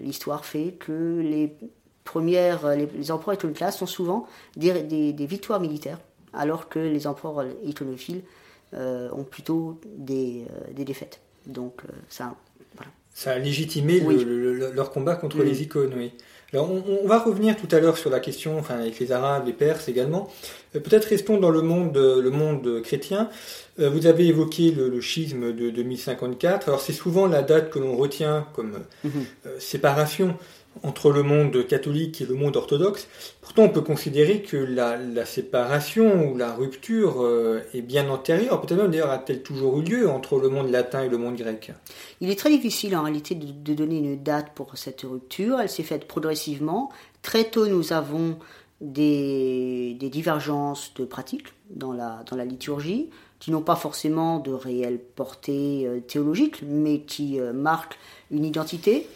l'histoire 0.02 0.46
fait 0.46 0.74
que 0.74 1.20
les 1.22 1.56
premières, 2.04 2.76
les, 2.76 3.12
empereurs 3.12 3.36
iconoclastes 3.36 3.80
sont 3.80 3.86
souvent 3.86 4.28
des, 4.56 4.84
des, 4.84 5.26
victoires 5.26 5.60
militaires, 5.60 6.00
alors 6.34 6.70
que 6.70 6.80
les 6.80 7.08
empereurs 7.08 7.46
iconophiles 7.64 8.22
euh, 8.74 9.10
ont 9.12 9.24
plutôt 9.24 9.80
des, 9.98 10.46
des 10.74 10.86
défaites. 10.86 11.22
Donc 11.46 11.82
ça, 12.10 12.36
voilà. 12.76 12.92
Ça 13.14 13.32
a 13.32 13.40
légitimé 13.40 14.00
leur 14.00 14.92
combat 14.92 15.16
contre 15.16 15.42
les 15.44 15.64
icônes, 15.64 15.94
oui. 15.96 16.14
Alors 16.54 16.72
on, 16.72 17.08
va 17.08 17.20
revenir 17.20 17.58
tout 17.58 17.68
à 17.76 17.80
l'heure 17.80 17.98
sur 17.98 18.10
la 18.10 18.22
question, 18.22 18.58
enfin 18.58 18.80
avec 18.80 19.00
les 19.00 19.12
Arabes, 19.12 19.46
les 19.46 19.54
Perses 19.54 19.90
également. 19.90 20.30
Euh, 20.76 20.80
peut-être 20.80 21.06
restons 21.06 21.38
dans 21.38 21.50
le 21.50 21.62
monde, 21.62 21.98
le 21.98 22.30
monde 22.30 22.82
chrétien. 22.84 23.30
Euh, 23.80 23.90
vous 23.90 24.08
avez 24.08 24.28
évoqué 24.28 24.72
le, 24.72 25.02
schisme 25.02 25.54
de 25.54 25.70
2054. 25.70 26.70
Alors 26.70 26.82
c'est 26.82 26.94
souvent 26.94 27.28
la 27.28 27.42
date 27.42 27.70
que 27.70 27.80
l'on 27.80 27.98
retient 27.98 28.48
comme 28.54 28.80
mhm. 29.04 29.12
euh, 29.46 29.60
séparation 29.60 30.38
entre 30.84 31.12
le 31.12 31.24
monde 31.24 31.66
catholique 31.68 32.22
et 32.22 32.26
le 32.26 32.36
monde 32.36 32.56
orthodoxe. 32.56 33.08
Pourtant, 33.42 33.64
on 33.64 33.70
peut 33.70 33.82
considérer 33.82 34.42
que 34.42 34.58
la, 34.58 35.26
séparation 35.26 36.30
ou 36.30 36.38
la 36.38 36.54
rupture 36.54 37.24
euh, 37.24 37.62
est 37.74 37.82
bien 37.82 38.10
antérieure. 38.10 38.62
Peut-être 38.62 38.82
même 38.82 38.92
d'ailleurs 38.92 39.12
a-t-elle 39.12 39.42
toujours 39.42 39.80
eu 39.80 39.84
lieu 39.84 40.10
entre 40.10 40.40
le 40.40 40.50
monde 40.50 40.70
latin 40.70 41.04
et 41.04 41.10
le 41.10 41.18
monde 41.18 41.36
grec? 41.36 41.72
Il 42.22 42.30
est 42.30 42.38
très 42.38 42.50
difficile 42.50 42.96
en 42.96 43.04
réalité 43.04 43.36
de, 43.36 43.74
donner 43.74 43.98
une 43.98 44.22
date 44.22 44.54
pour 44.56 44.78
cette 44.78 45.02
rupture. 45.02 45.60
Elle 45.60 45.70
s'est 45.70 45.84
faite 45.84 46.08
progressivement. 46.08 46.92
Très 47.22 47.46
tôt, 47.46 47.68
nous 47.68 47.94
avons 47.94 48.38
des, 48.82 49.98
divergences 50.00 50.94
de 50.96 51.06
pratiques 51.06 51.48
dans 51.70 51.94
la, 51.94 52.24
liturgie 52.46 53.10
qui 53.40 53.52
n'ont 53.52 53.62
pas 53.62 53.76
forcément 53.76 54.40
de 54.40 54.52
réelle 54.52 55.00
portée 55.00 55.86
euh, 55.86 56.00
théologique, 56.00 56.64
mais 56.64 57.02
qui 57.02 57.40
euh, 57.40 57.54
marquent 57.54 57.98
une 58.32 58.46
identité. 58.46 59.08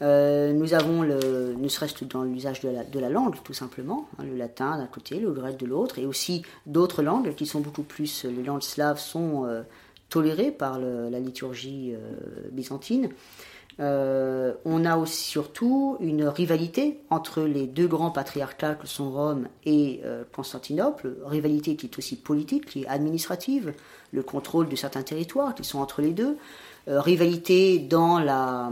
Euh, 0.00 0.52
nous 0.52 0.74
avons, 0.74 1.02
ne 1.02 1.68
serait-ce 1.68 1.94
que 1.94 2.04
dans 2.04 2.22
l'usage 2.22 2.60
de 2.60 3.00
la, 3.00 3.08
langue, 3.08 3.34
tout 3.42 3.52
simplement, 3.52 4.08
hein, 4.18 4.24
le 4.24 4.36
latin 4.36 4.78
d'un 4.78 4.86
côté, 4.86 5.18
le 5.18 5.32
grec 5.32 5.56
de 5.56 5.66
l'autre, 5.66 5.98
et 5.98 6.06
aussi 6.06 6.42
d'autres 6.66 7.02
langues 7.02 7.34
qui 7.34 7.46
sont 7.46 7.60
beaucoup 7.60 7.82
plus, 7.82 8.24
les 8.24 8.42
langues 8.42 8.62
slaves 8.62 8.98
sont 8.98 9.44
euh, 9.46 9.62
toléré 10.08 10.50
par 10.50 10.78
la 10.78 11.20
liturgie 11.20 11.94
byzantine. 12.50 13.10
on 13.78 14.84
a 14.86 14.96
aussi 14.96 15.24
surtout 15.24 15.98
une 16.00 16.24
rivalité 16.24 16.98
entre 17.10 17.42
les 17.42 17.66
deux 17.66 17.86
grands 17.86 18.10
patriarcats 18.10 18.74
que 18.74 18.86
sont 18.86 19.10
Rome 19.10 19.48
et 19.66 20.00
Constantinople, 20.32 21.14
rivalité 21.26 21.76
qui 21.76 21.88
est 21.88 21.98
aussi 21.98 22.16
politique, 22.16 22.64
qui 22.64 22.84
est 22.84 22.86
administrative, 22.86 23.74
le 24.12 24.22
contrôle 24.22 24.70
de 24.70 24.76
certains 24.76 25.02
territoires 25.02 25.54
qui 25.54 25.64
sont 25.64 25.78
entre 25.78 26.00
les 26.00 26.12
deux. 26.12 26.38
Euh, 26.88 27.02
rivalité 27.02 27.78
dans 27.78 28.18
la, 28.18 28.70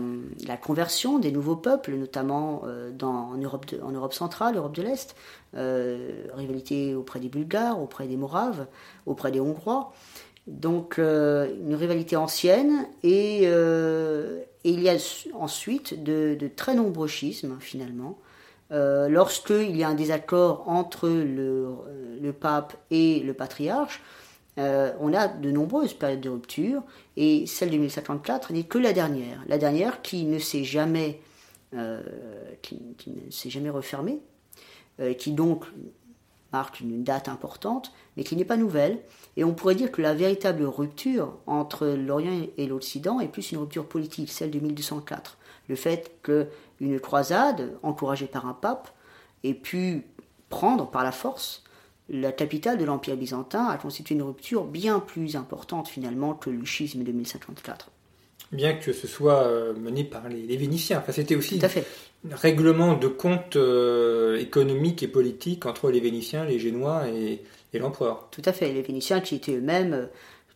conversion 0.63 1.19
des 1.19 1.31
nouveaux 1.31 1.57
peuples, 1.57 1.95
notamment 1.95 2.63
euh, 2.65 2.91
dans, 2.91 3.33
en, 3.33 3.37
Europe 3.37 3.67
en 3.83 3.91
Europe 3.91 4.15
centrale, 4.15 4.57
Europe 4.57 4.75
de 4.75 4.83
l'Est, 4.83 5.15
euh, 5.55 6.25
rivalité 6.33 6.95
auprès 6.95 7.21
des 7.21 7.29
Bulgares, 7.29 7.79
auprès 7.81 8.07
des 8.07 8.17
Moraves, 8.17 8.67
auprès 9.05 9.31
des 9.31 9.41
Hongrois. 9.41 9.93
Donc 10.47 10.99
une 10.99 11.75
rivalité 11.75 12.15
ancienne 12.15 12.87
et, 13.03 13.47
il 14.65 14.81
y 14.81 14.89
a 14.89 14.97
ensuite 15.35 16.05
de, 16.05 16.39
très 16.55 16.75
nombreux 16.75 17.09
schismes 17.09 17.57
finalement. 17.59 18.17
Lorsqu'il 18.71 19.77
y 19.77 19.83
a 19.83 19.89
un 19.89 19.95
désaccord 19.95 20.69
entre 20.69 21.09
le 21.09 22.31
pape 22.31 22.77
et 22.93 23.19
le 23.25 23.35
patriarche, 23.35 24.01
euh, 24.59 24.93
on 25.01 25.13
a 25.13 25.29
de 25.29 25.51
nombreuses 25.51 25.95
périodes 25.95 26.21
de 26.21 26.31
rupture, 26.31 26.83
et 27.17 27.47
celle 27.47 27.71
de 27.71 27.77
1054 27.77 28.53
n'est 28.53 28.65
que 28.65 28.79
la 28.79 28.93
dernière. 28.93 29.43
La 29.49 29.59
dernière 29.59 30.03
qui 30.03 30.25
ne 30.25 30.39
s'est 30.39 30.65
jamais, 30.65 31.21
euh, 31.75 32.03
qui, 32.63 32.81
jamais 33.47 33.71
refermée, 33.71 34.21
euh, 35.01 35.13
qui 35.13 35.33
donc 35.33 35.65
marque 36.53 36.81
une 36.81 37.05
date 37.05 37.29
importante, 37.29 37.93
mais 38.17 38.25
qui 38.25 38.35
n'est 38.35 38.47
pas 38.47 38.57
nouvelle. 38.57 39.01
Et 39.37 39.45
on 39.45 39.53
pourrait 39.53 39.75
dire 39.75 39.93
que 39.93 40.01
la 40.01 40.15
véritable 40.15 40.65
rupture 40.65 41.37
entre 41.47 41.87
l'Orient 41.87 42.47
et 42.57 42.67
l'Occident 42.67 43.21
est 43.21 43.29
plus 43.29 43.53
une 43.53 43.59
rupture 43.59 43.87
politique, 43.87 44.33
celle 44.33 44.51
de 44.51 44.61
1204. 44.61 45.37
Le 45.69 45.77
fait 45.77 46.13
qu'une 46.23 47.01
croisade, 47.01 47.77
encouragée 47.83 48.27
par 48.27 48.47
un 48.47 48.55
pape, 48.55 48.89
ait 49.45 49.53
pu 49.53 50.07
prendre 50.49 50.89
par 50.89 51.05
la 51.05 51.13
force 51.13 51.63
la 52.09 52.33
capitale 52.33 52.79
de 52.79 52.85
l'Empire 52.85 53.17
byzantin 53.17 53.67
a 53.67 53.77
constitué 53.77 54.15
une 54.15 54.23
rupture 54.23 54.65
bien 54.65 55.01
plus 55.01 55.37
importante 55.37 55.89
finalement 55.89 56.35
que 56.35 56.51
le 56.51 56.65
schisme 56.65 57.03
de 57.03 57.13
1054. 57.13 57.91
Bien 58.53 58.75
que 58.75 58.93
ce 58.93 59.09
soit 59.09 59.43
euh, 59.43 59.75
mené 59.75 60.05
par 60.05 60.29
les, 60.29 60.57
Vénitiens. 60.57 60.99
Enfin, 60.99 61.11
c'était 61.11 61.35
aussi 61.35 61.61
un 61.65 62.37
règlement 62.37 62.95
de 62.95 63.09
compte 63.09 63.57
euh, 63.57 64.39
économique 64.39 65.03
et 65.03 65.09
politique 65.09 65.67
entre 65.67 65.91
les 65.91 65.99
Vénitiens, 65.99 66.45
les 66.45 66.59
Génois 66.59 67.09
et, 67.09 67.43
l'empereur. 67.75 68.29
Tout 68.31 68.43
à 68.47 68.55
fait. 68.55 68.73
Les 68.73 68.81
Vénitiens 68.81 69.21
qui 69.21 69.35
étaient 69.35 69.57
eux-mêmes 69.57 69.93
euh, 69.93 70.07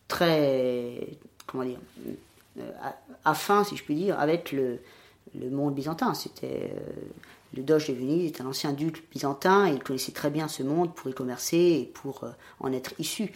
très, 0.08 1.06
comment 1.46 1.64
dire, 1.64 1.78
affins, 3.26 3.62
si 3.64 3.76
je 3.76 3.84
puis 3.84 3.94
dire, 3.94 4.18
avec 4.18 4.52
le, 4.52 4.78
le 5.38 5.50
monde 5.50 5.74
byzantin. 5.74 6.14
C'était 6.14 6.72
le 7.54 7.62
doge 7.62 7.88
de 7.88 7.94
Venise 7.94 8.26
est 8.26 8.40
un 8.40 8.46
ancien 8.46 8.72
duc 8.72 9.04
byzantin 9.10 9.66
et 9.66 9.74
il 9.74 9.82
connaissait 9.82 10.12
très 10.12 10.30
bien 10.30 10.48
ce 10.48 10.62
monde 10.62 10.94
pour 10.94 11.10
y 11.10 11.14
commercer 11.14 11.56
et 11.56 11.90
pour 11.92 12.24
euh, 12.24 12.30
en 12.60 12.72
être 12.72 12.92
issu. 12.98 13.32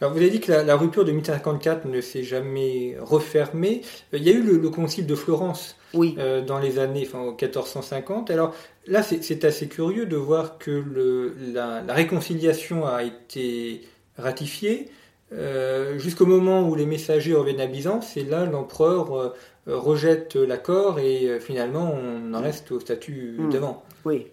Alors 0.00 0.12
vous 0.12 0.18
avez 0.18 0.30
dit 0.30 0.40
que 0.40 0.52
la, 0.52 0.76
rupture 0.76 1.04
de 1.04 1.12
1054 1.12 1.86
ne 1.86 2.00
s'est 2.00 2.22
jamais 2.22 2.96
refermée. 3.00 3.82
Il 4.12 4.22
y 4.22 4.28
a 4.28 4.32
eu 4.32 4.42
le, 4.42 4.70
concile 4.70 5.06
de 5.06 5.14
Florence 5.14 5.76
oui. 5.94 6.14
Euh, 6.18 6.44
dans 6.44 6.58
les 6.58 6.78
années 6.78 7.06
enfin, 7.06 7.24
1450. 7.24 8.30
Alors 8.30 8.54
là, 8.86 9.02
c'est 9.02 9.44
assez 9.44 9.68
curieux 9.68 10.06
de 10.06 10.16
voir 10.16 10.58
que 10.58 10.70
le, 10.70 11.34
la, 11.52 11.82
réconciliation 11.88 12.86
a 12.86 13.02
été 13.02 13.82
ratifiée 14.16 14.90
euh, 15.32 15.98
jusqu'au 15.98 16.24
moment 16.24 16.66
où 16.66 16.74
les 16.74 16.86
messagers 16.86 17.34
reviennent 17.34 17.60
à 17.60 17.66
Byzance. 17.66 18.16
Et 18.16 18.24
là, 18.24 18.46
l'empereur 18.46 19.14
euh, 19.14 19.34
rejette 19.66 20.36
l'accord 20.36 20.98
et 20.98 21.28
euh, 21.28 21.40
finalement 21.40 21.94
on 21.94 22.32
en 22.32 22.40
reste 22.40 22.72
au 22.72 22.80
statut 22.80 23.36
hmm. 23.38 23.50
devant. 23.50 23.82
Oui. 24.04 24.28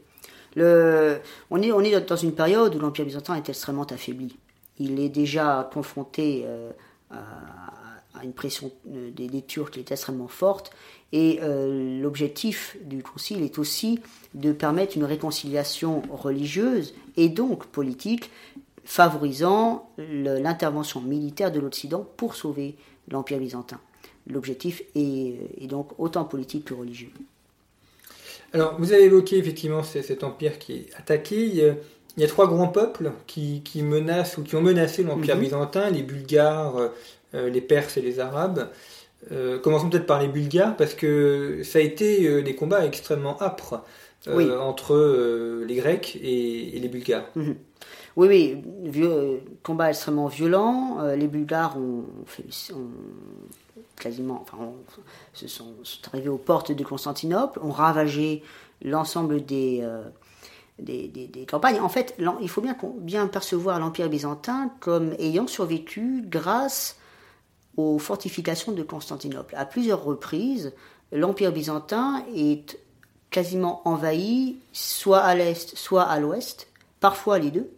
Le, 0.56 1.18
on, 1.52 1.62
est, 1.62 1.74
on 1.74 1.82
est 1.82 2.00
dans 2.08 2.16
une 2.16 2.34
période 2.34 2.74
où 2.76 2.80
l'Empire 2.80 3.04
byzantin 3.04 3.36
est 3.36 3.50
extrêmement 3.50 3.84
affaibli. 3.84 4.38
Il 4.80 5.02
est 5.02 5.10
déjà 5.10 5.70
confronté 5.74 6.46
à, 7.12 8.24
une 8.24 8.32
pression 8.32 8.72
des, 8.86 9.28
des, 9.28 9.42
Turcs 9.42 9.72
qui 9.72 9.80
est 9.80 9.92
extrêmement 9.92 10.30
forte. 10.30 10.72
Et 11.12 11.42
l'objectif 12.02 12.78
du 12.84 13.04
concile 13.04 13.44
est 13.44 13.60
aussi 13.60 14.00
de 14.34 14.54
permettre 14.54 14.96
une 14.96 15.04
réconciliation 15.04 16.04
religieuse 16.10 16.94
et 17.18 17.28
donc 17.28 17.66
politique, 17.66 18.32
favorisant 18.86 19.90
l'intervention 19.98 21.02
militaire 21.02 21.52
de 21.52 21.60
l'Occident 21.60 22.08
pour 22.18 22.36
sauver 22.36 22.76
l'Empire 23.10 23.40
byzantin 23.40 23.80
l'objectif 24.28 24.84
est, 24.96 25.68
donc 25.68 25.90
autant 25.98 26.26
politique 26.26 26.66
que 26.66 26.74
religieux. 26.74 27.12
Alors, 28.54 28.76
vous 28.80 28.94
avez 28.94 29.04
évoqué 29.04 29.38
effectivement 29.38 29.84
cet 29.84 30.24
empire 30.24 30.60
qui 30.60 30.74
est 30.74 30.88
attaqué. 30.98 31.46
Il 31.46 31.74
y 32.18 32.24
a, 32.24 32.28
trois 32.28 32.48
grands 32.48 32.70
peuples 32.70 33.12
qui, 33.28 33.62
menacent 33.82 34.38
ou 34.38 34.44
qui 34.44 34.56
ont 34.56 34.62
menacé 34.62 35.04
l'empire 35.04 35.36
mhm. 35.36 35.42
byzantin 35.42 35.90
les 35.90 36.04
Bulgares, 36.04 36.92
euh, 37.34 37.50
les 37.50 37.62
Perses 37.62 37.98
et 37.98 38.02
les 38.02 38.20
Arabes. 38.20 38.70
Euh, 39.32 39.60
commençons 39.60 39.90
peut-être 39.90 40.06
par 40.06 40.22
les 40.22 40.28
Bulgares 40.28 40.78
parce 40.78 40.94
que 40.94 41.62
ça 41.64 41.80
a 41.80 41.82
été 41.82 42.28
euh, 42.28 42.44
des 42.44 42.56
combats 42.56 42.86
extrêmement 42.86 43.42
âpres 43.42 43.84
entre 44.28 45.64
les 45.68 45.76
Grecs 45.76 46.18
et, 46.24 46.80
les 46.80 46.88
Bulgares. 46.88 47.30
Mhm. 47.36 47.56
Oui, 48.16 48.28
oui, 48.28 48.64
vieux, 48.84 49.42
combat 49.62 49.90
extrêmement 49.90 50.28
violent. 50.28 51.00
les 51.16 51.28
Bulgares 51.28 51.78
ont, 51.78 52.06
fait, 52.26 52.46
quasiment, 53.96 54.42
enfin, 54.42 54.72
se 55.34 55.48
sont, 55.48 55.74
arrivés 56.08 56.30
aux 56.30 56.38
portes 56.38 56.72
de 56.72 56.84
Constantinople, 56.84 57.60
ont 57.62 57.72
ravagé 57.72 58.44
l'ensemble 58.82 59.42
euh, 59.52 60.04
des, 60.80 61.08
des, 61.08 61.46
campagnes. 61.46 61.80
En 61.80 61.90
fait, 61.90 62.16
il 62.42 62.50
faut 62.50 62.62
bien, 62.62 62.78
bien 63.00 63.28
percevoir 63.28 63.80
l'Empire 63.80 64.10
byzantin 64.10 64.72
comme 64.80 65.14
ayant 65.20 65.48
survécu 65.48 66.24
grâce 66.26 66.98
aux 67.78 68.00
fortifications 68.00 68.72
de 68.72 68.84
Constantinople. 68.84 69.56
À 69.58 69.66
plusieurs 69.66 70.04
reprises, 70.04 70.74
l'Empire 71.12 71.52
byzantin 71.52 72.24
est 72.34 72.80
quasiment 73.30 73.82
envahi, 73.86 74.58
soit 74.72 75.20
à 75.20 75.36
l'est, 75.36 75.76
soit 75.76 76.04
à 76.04 76.20
l'ouest, 76.20 76.68
parfois 77.00 77.40
les 77.40 77.52
deux, 77.52 77.70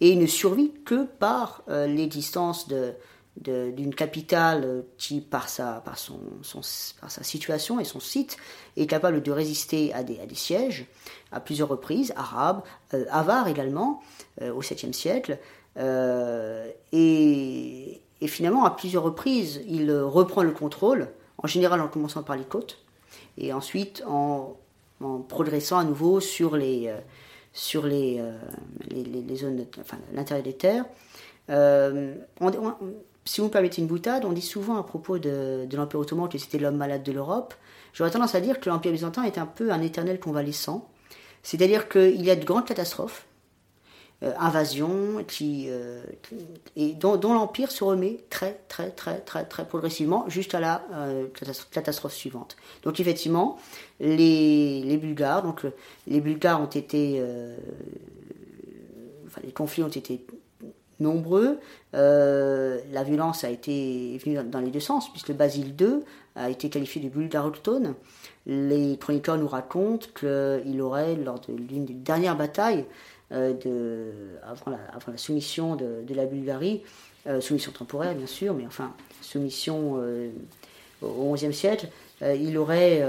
et 0.00 0.10
il 0.10 0.18
ne 0.18 0.26
survit 0.26 0.72
que 0.84 1.04
par 1.04 1.62
euh, 1.68 1.86
l'existence 1.86 2.68
de, 2.68 2.94
d'une 3.40 3.94
capitale 3.94 4.84
qui, 4.96 5.20
par 5.20 5.48
sa, 5.48 5.82
par, 5.84 5.98
son, 5.98 6.18
par 7.00 7.10
sa 7.10 7.22
situation 7.22 7.78
et 7.78 7.84
son 7.84 8.00
site, 8.00 8.36
est 8.76 8.86
capable 8.86 9.22
de 9.22 9.30
résister 9.30 9.92
à 9.92 10.02
des, 10.02 10.18
à 10.20 10.26
des 10.26 10.34
sièges 10.34 10.86
à 11.32 11.40
plusieurs 11.40 11.68
reprises, 11.68 12.12
arabes, 12.16 12.62
euh, 12.94 13.04
avars 13.10 13.48
également, 13.48 14.02
euh, 14.40 14.52
au 14.52 14.62
7e 14.62 14.92
siècle. 14.92 15.38
Euh, 15.76 16.70
et, 16.92 18.00
et, 18.20 18.28
finalement, 18.28 18.64
à 18.64 18.70
plusieurs 18.70 19.02
reprises, 19.02 19.60
il 19.68 19.92
reprend 19.92 20.42
le 20.42 20.52
contrôle, 20.52 21.08
en 21.38 21.46
général 21.46 21.80
en 21.80 21.88
commençant 21.88 22.22
par 22.22 22.36
les 22.36 22.44
côtes, 22.44 22.78
et 23.36 23.52
ensuite 23.52 24.02
en, 24.06 24.56
en 25.02 25.18
progressant 25.18 25.78
à 25.78 25.84
nouveau 25.84 26.20
sur 26.20 26.56
les, 26.56 26.90
sur 27.56 27.86
les, 27.86 28.22
les, 28.90 29.02
les, 29.02 29.36
zones, 29.36 29.64
enfin, 29.80 29.98
l'intérieur 30.12 30.44
des 30.44 30.52
terres. 30.52 30.84
on, 31.48 32.74
si 33.26 33.40
vous 33.40 33.48
me 33.48 33.52
permettez 33.52 33.82
une 33.82 33.88
boutade, 33.88 34.24
on 34.24 34.32
dit 34.32 34.40
souvent 34.40 34.76
à 34.76 34.84
propos 34.84 35.18
de, 35.18 35.66
l'Empire 35.72 36.00
ottoman 36.00 36.28
que 36.28 36.38
c'était 36.38 36.58
l'homme 36.58 36.76
malade 36.76 37.02
de 37.02 37.12
l'Europe. 37.12 37.54
J'aurais 37.92 38.10
tendance 38.10 38.34
à 38.34 38.40
dire 38.40 38.60
que 38.60 38.70
l'Empire 38.70 38.92
byzantin 38.92 39.24
est 39.24 39.36
un 39.36 39.46
peu 39.46 39.72
un 39.72 39.82
éternel 39.82 40.20
convalescent. 40.20 40.88
C'est-à-dire 41.42 41.88
qu'il 41.88 42.24
y 42.24 42.30
a 42.30 42.36
de 42.36 42.44
grandes 42.44 42.66
catastrophes, 42.66 43.26
euh, 44.22 44.32
invasions, 44.38 45.22
qui, 45.28 45.66
euh, 45.68 46.02
et 46.74 46.94
dont, 46.94 47.18
l'Empire 47.20 47.70
se 47.70 47.84
remet 47.84 48.24
très, 48.30 48.58
très, 48.66 48.88
très, 48.88 49.18
très, 49.18 49.44
très 49.44 49.66
progressivement 49.66 50.24
jusqu'à 50.28 50.58
la 50.58 50.82
euh, 50.94 51.26
catastrophe 51.70 52.14
suivante. 52.14 52.56
Donc 52.82 52.98
effectivement, 52.98 53.58
les, 54.00 54.80
les 54.82 54.96
Bulgares, 54.96 55.42
donc 55.42 55.66
les 56.06 56.22
Bulgares 56.22 56.62
ont 56.62 56.64
été, 56.64 57.22
enfin 59.26 59.42
les 59.44 59.52
conflits 59.52 59.82
ont 59.82 59.88
été 59.88 60.24
nombreux. 60.98 61.58
La 61.92 63.04
violence 63.04 63.44
a 63.44 63.50
été 63.50 64.16
venue 64.24 64.38
dans 64.44 64.60
les 64.60 64.70
deux 64.70 64.80
sens, 64.80 65.10
puisque 65.12 65.32
Basile 65.32 65.74
II 65.78 66.00
a 66.36 66.48
été 66.48 66.70
qualifié 66.70 67.02
de 67.02 67.10
bulgarochtone. 67.10 67.94
Les 68.46 68.96
chroniqueurs 68.96 69.36
nous 69.36 69.48
racontent 69.48 70.06
qu'il 70.18 70.80
aurait, 70.80 71.16
lors 71.16 71.40
de 71.40 71.54
l'une 71.54 71.84
des 71.84 71.94
dernières 71.94 72.36
batailles, 72.36 72.86
de, 73.30 74.12
avant, 74.44 74.70
la, 74.70 75.16
soumission 75.16 75.76
de, 75.76 76.14
la 76.14 76.26
Bulgarie, 76.26 76.82
euh, 77.26 77.40
soumission 77.40 77.72
temporaire 77.72 78.14
bien 78.14 78.26
sûr, 78.26 78.54
mais 78.54 78.66
enfin 78.66 78.94
soumission 79.20 80.00
au 81.02 81.32
XIe 81.32 81.52
siècle, 81.52 81.88
il 82.22 82.56
aurait 82.56 83.02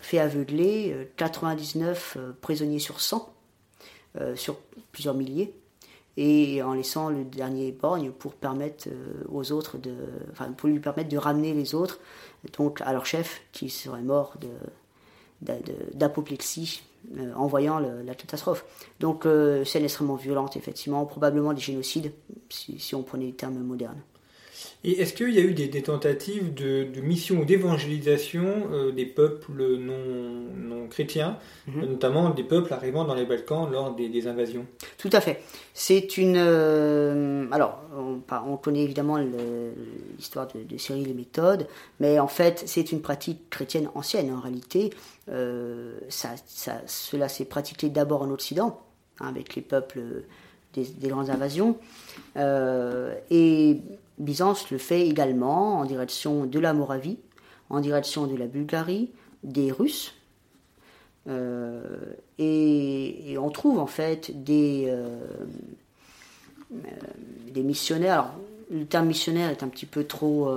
fait 0.00 0.18
aveugler 0.18 1.08
99 1.16 2.18
prisonniers 2.40 2.78
sur 2.78 3.00
100, 3.00 3.32
sur 4.34 4.58
plusieurs 4.92 5.14
milliers, 5.14 5.54
et 6.16 6.62
en 6.62 6.74
laissant 6.74 7.08
le 7.08 7.24
dernier 7.24 7.72
borgne 7.72 8.10
pour 8.10 8.34
permettre 8.34 8.88
aux 9.32 9.50
autres 9.50 9.78
de, 9.78 9.94
enfin, 10.32 10.52
pour 10.52 10.68
lui 10.68 10.78
permettre 10.78 11.08
de 11.08 11.18
ramener 11.18 11.54
les 11.54 11.74
autres 11.74 11.98
donc 12.52 12.80
à 12.82 12.92
leur 12.92 13.06
chef 13.06 13.42
qui 13.52 13.70
serait 13.70 14.02
mort 14.02 14.34
d'apoplexie 15.40 16.82
en 17.36 17.46
voyant 17.46 17.78
la 17.78 18.14
catastrophe. 18.14 18.64
Donc 19.00 19.26
scène 19.64 19.84
extrêmement 19.84 20.16
violente 20.16 20.56
effectivement, 20.56 21.04
probablement 21.06 21.52
des 21.52 21.60
génocides 21.60 22.12
si, 22.48 22.78
si 22.78 22.94
on 22.94 23.02
prenait 23.02 23.26
les 23.26 23.34
termes 23.34 23.58
modernes. 23.58 24.02
Et 24.84 25.00
est-ce 25.00 25.14
qu'il 25.14 25.30
y 25.30 25.38
a 25.38 25.42
eu 25.42 25.54
des, 25.54 25.82
tentatives 25.82 26.52
de, 26.52 27.00
mission 27.00 27.40
ou 27.40 27.44
d'évangélisation 27.44 28.68
euh, 28.70 28.92
des 28.92 29.06
peuples 29.06 29.78
non, 29.78 30.88
chrétiens, 30.88 31.38
mhm. 31.66 31.86
notamment 31.86 32.30
des 32.30 32.44
peuples 32.44 32.72
arrivant 32.72 33.04
dans 33.04 33.14
les 33.14 33.24
Balkans 33.24 33.70
lors 33.70 33.94
des, 33.94 34.26
invasions? 34.26 34.66
Tout 34.98 35.10
à 35.12 35.20
fait. 35.20 35.42
C'est 35.72 36.18
une. 36.18 36.36
Euh, 36.36 37.46
alors, 37.50 37.80
on, 37.96 38.56
connaît 38.56 38.82
évidemment 38.82 39.18
l'histoire 40.18 40.48
de, 40.48 40.76
Cyril 40.76 41.08
et 41.08 41.14
méthodes, 41.14 41.66
mais 41.98 42.18
en 42.18 42.28
fait, 42.28 42.62
c'est 42.66 42.92
une 42.92 43.00
pratique 43.00 43.48
chrétienne 43.50 43.88
ancienne 43.94 44.30
en 44.32 44.40
réalité. 44.40 44.90
Euh, 45.30 45.98
ça, 46.08 46.34
cela 46.86 47.28
s'est 47.28 47.46
pratiqué 47.46 47.88
d'abord 47.88 48.22
en 48.22 48.30
Occident, 48.30 48.82
hein, 49.20 49.28
avec 49.28 49.54
les 49.54 49.62
peuples 49.62 50.00
des, 50.74 50.84
des 50.84 51.08
grandes 51.08 51.30
invasions. 51.30 51.78
et 52.36 53.78
Byzance 54.18 54.70
le 54.70 54.78
fait 54.78 55.06
également 55.06 55.78
en 55.78 55.84
direction 55.84 56.46
de 56.46 56.58
la 56.58 56.72
Moravie, 56.72 57.18
en 57.70 57.80
direction 57.80 58.26
de 58.26 58.36
la 58.36 58.46
Bulgarie, 58.46 59.10
des 59.42 59.72
Russes. 59.72 60.14
Euh, 61.28 61.82
et, 62.38 63.36
on 63.38 63.50
trouve 63.50 63.78
en 63.78 63.86
fait 63.86 64.44
des, 64.44 64.86
euh, 64.88 65.18
euh, 66.72 66.76
des 67.50 67.62
missionnaires. 67.62 68.32
le 68.70 68.84
terme 68.84 69.06
missionnaire 69.06 69.50
est 69.50 69.62
un 69.62 69.68
petit 69.68 69.86
peu 69.86 70.04
trop 70.04 70.50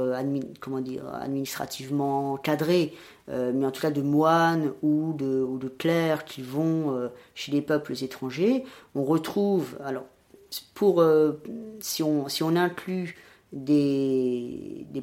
comment 0.59 0.79
dire, 0.79 1.03
administrativement 1.13 2.37
cadré, 2.37 2.93
mais 3.27 3.65
en 3.65 3.71
tout 3.71 3.81
cas 3.81 3.91
de 3.91 4.01
moines 4.01 4.71
ou 4.81 5.13
de, 5.13 5.43
ou 5.43 5.57
de 5.57 5.67
clercs 5.67 6.25
qui 6.25 6.41
vont 6.41 7.09
chez 7.35 7.51
des 7.51 7.61
peuples 7.61 7.93
étrangers. 8.01 8.63
On 8.95 9.03
retrouve, 9.03 9.77
alors, 9.83 10.05
pour, 10.73 11.03
si, 11.81 12.01
on, 12.03 12.29
si 12.29 12.43
on 12.43 12.55
inclut 12.55 13.15
des, 13.53 14.86
des, 14.89 15.01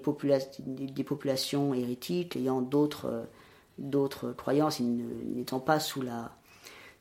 populations 1.04 1.74
hérétiques 1.74 2.36
ayant 2.36 2.60
d'autres 2.60 3.26
d'autres 3.78 4.32
croyances, 4.32 4.80
n'étant 4.80 5.60
pas 5.60 5.80
sous 5.80 6.02
la 6.02 6.30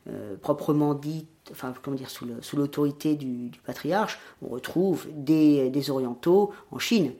euh, 0.09 0.35
proprement 0.35 0.95
dit, 0.95 1.27
enfin 1.51 1.73
comment 1.81 1.95
dire, 1.95 2.09
sous 2.09 2.57
l'autorité 2.57 3.15
du, 3.15 3.51
patriarche, 3.65 4.19
on 4.41 4.49
retrouve 4.49 5.07
des, 5.13 5.69
des 5.69 5.89
orientaux 5.89 6.51
en 6.71 6.79
Chine, 6.79 7.13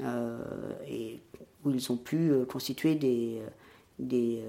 euh, 0.00 0.38
et 0.86 1.18
où 1.64 1.70
ils 1.70 1.90
ont 1.90 1.96
pu 1.96 2.30
euh, 2.30 2.44
constituer 2.44 2.94
des, 2.94 3.40
des, 3.98 4.42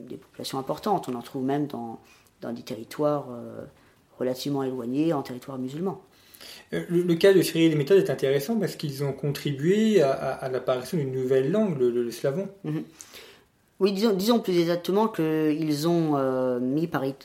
des, 0.00 0.16
populations 0.16 0.60
importantes. 0.60 1.08
On 1.08 1.14
en 1.16 1.22
trouve 1.22 1.42
même 1.42 1.66
dans, 1.66 1.98
dans 2.40 2.52
des 2.52 2.62
territoires 2.62 3.26
relativement 4.18 4.62
éloignés, 4.62 5.12
en 5.12 5.22
territoires 5.22 5.58
musulmans. 5.58 6.00
Euh, 6.72 6.84
le, 6.88 7.14
cas 7.14 7.32
de 7.32 7.42
Cyril 7.42 7.72
et 7.72 7.76
méthodes 7.76 7.98
est 7.98 8.10
intéressant 8.10 8.56
parce 8.56 8.76
qu'ils 8.76 9.04
ont 9.04 9.12
contribué 9.12 10.02
à, 10.02 10.48
l'apparition 10.52 10.98
d'une 10.98 11.12
nouvelle 11.12 11.50
langue, 11.50 11.78
le, 11.78 12.10
slavon. 12.10 12.48
Mhm. 12.64 12.84
Oui, 13.80 13.92
disons, 13.92 14.40
plus 14.40 14.58
exactement 14.58 15.06
qu'ils 15.06 15.88
ont 15.88 16.16
euh, 16.16 16.58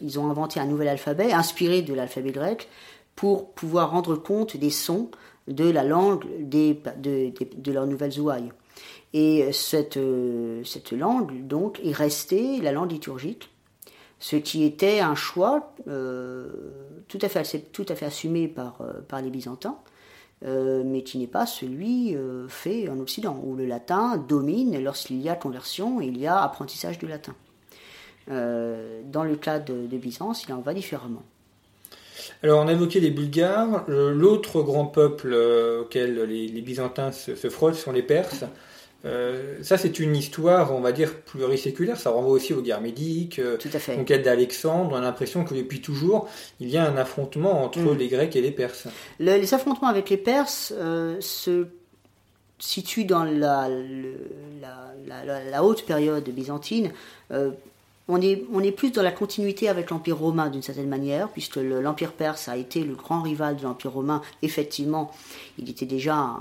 ils 0.01 0.19
ont 0.19 0.29
inventé 0.29 0.59
un 0.59 0.67
nouvel 0.67 0.87
alphabet 0.87 1.33
inspiré 1.33 1.81
de 1.81 1.95
l'alphabet 1.95 2.31
grec 2.31 2.67
pour 3.15 3.51
pouvoir 3.53 3.89
rendre 3.89 4.15
compte 4.15 4.55
des 4.55 4.69
sons 4.69 5.09
de 5.47 5.69
la 5.69 5.83
langue 5.83 6.25
de, 6.39 7.71
leurs 7.71 7.87
nouvelles 7.87 8.19
ouailles. 8.19 8.51
Et 9.13 9.51
cette, 9.51 9.97
euh, 9.97 10.63
cette 10.63 10.91
langue, 10.91 11.47
donc, 11.47 11.79
est 11.83 11.91
restée 11.91 12.61
la 12.61 12.71
langue 12.71 12.91
liturgique 12.91 13.49
ce 14.23 14.37
qui 14.37 14.63
était 14.63 15.01
un 15.01 15.15
choix 15.15 15.73
euh, 15.89 16.47
tout, 17.09 17.19
à 17.21 17.27
fait, 17.27 18.05
assumé 18.05 18.47
par, 18.47 18.79
euh, 18.79 19.21
les 19.21 19.29
Byzantins, 19.29 19.75
euh, 20.45 20.81
mais 20.85 21.03
qui 21.03 21.17
n'est 21.17 21.27
pas 21.27 21.45
celui 21.45 22.15
fait 22.47 22.87
en 22.87 23.01
Occident, 23.01 23.37
où 23.43 23.57
le 23.57 23.65
latin 23.65 24.15
domine 24.15 24.81
lorsqu'il 24.81 25.21
y 25.21 25.27
a 25.27 25.35
conversion 25.35 25.99
il 25.99 26.17
y 26.17 26.25
a 26.25 26.41
apprentissage 26.41 26.99
du 26.99 27.07
latin. 27.07 27.35
dans 28.29 29.25
le 29.25 29.35
cas 29.35 29.59
de, 29.59 29.97
Byzance, 29.97 30.45
il 30.47 30.53
en 30.53 30.61
va 30.61 30.73
différemment. 30.73 31.23
Alors, 32.43 32.63
on 32.63 32.69
a 32.69 32.71
évoqué 32.71 33.01
les 33.01 33.11
Bulgares. 33.11 33.83
L'autre 33.89 34.61
grand 34.61 34.85
peuple 34.85 35.33
auquel 35.81 36.21
les, 36.23 36.61
Byzantins 36.61 37.11
se, 37.11 37.35
se, 37.35 37.49
sont 37.49 37.91
les 37.91 38.03
Perses. 38.03 38.45
Euh, 39.05 39.57
ça, 39.61 39.77
c'est 39.77 39.99
une 39.99 40.15
histoire, 40.15 40.73
on 40.73 40.79
va 40.79 40.91
dire, 40.91 41.13
pluriséculaire. 41.21 41.97
Ça 41.97 42.11
renvoie 42.11 42.31
aussi 42.31 42.53
aux 42.53 42.61
guerres 42.61 42.81
médiques, 42.81 43.39
euh, 43.39 43.57
conquête 43.95 44.23
d'Alexandre. 44.23 44.91
On 44.93 44.95
a 44.95 45.01
l'impression 45.01 45.43
que 45.43 45.53
depuis 45.53 45.81
toujours, 45.81 46.29
il 46.59 46.69
y 46.69 46.77
a 46.77 46.85
un 46.85 46.95
affrontement 46.97 47.63
entre 47.63 47.79
mm. 47.79 47.97
les 47.97 48.07
Grecs 48.07 48.35
et 48.35 48.41
les 48.41 48.51
Perses. 48.51 48.87
les 49.19 49.53
affrontements 49.53 49.89
avec 49.89 50.09
les 50.09 50.17
Perses 50.17 50.73
euh, 50.75 51.17
se 51.19 51.67
situent 52.59 53.05
dans 53.05 53.25
la, 53.25 53.67
la, 55.05 55.43
la, 55.43 55.63
haute 55.63 55.85
période 55.85 56.23
byzantine 56.29 56.91
on 58.07 58.19
est, 58.21 58.43
on 58.51 58.61
est 58.61 58.71
plus 58.71 58.91
dans 58.91 59.01
la 59.01 59.11
continuité 59.11 59.69
avec 59.69 59.89
l'Empire 59.89 60.17
romain 60.17 60.49
d'une 60.49 60.61
certaine 60.61 60.89
manière, 60.89 61.29
puisque 61.29 61.55
l'Empire 61.55 62.11
perse 62.11 62.49
a 62.49 62.57
été 62.57 62.83
le 62.83 62.95
grand 62.95 63.21
rival 63.21 63.55
de 63.55 63.63
l'Empire 63.63 63.93
romain. 63.93 64.21
Effectivement, 64.41 65.11
il 65.57 65.69
était 65.69 65.85
déjà 65.85 66.15
un, 66.15 66.37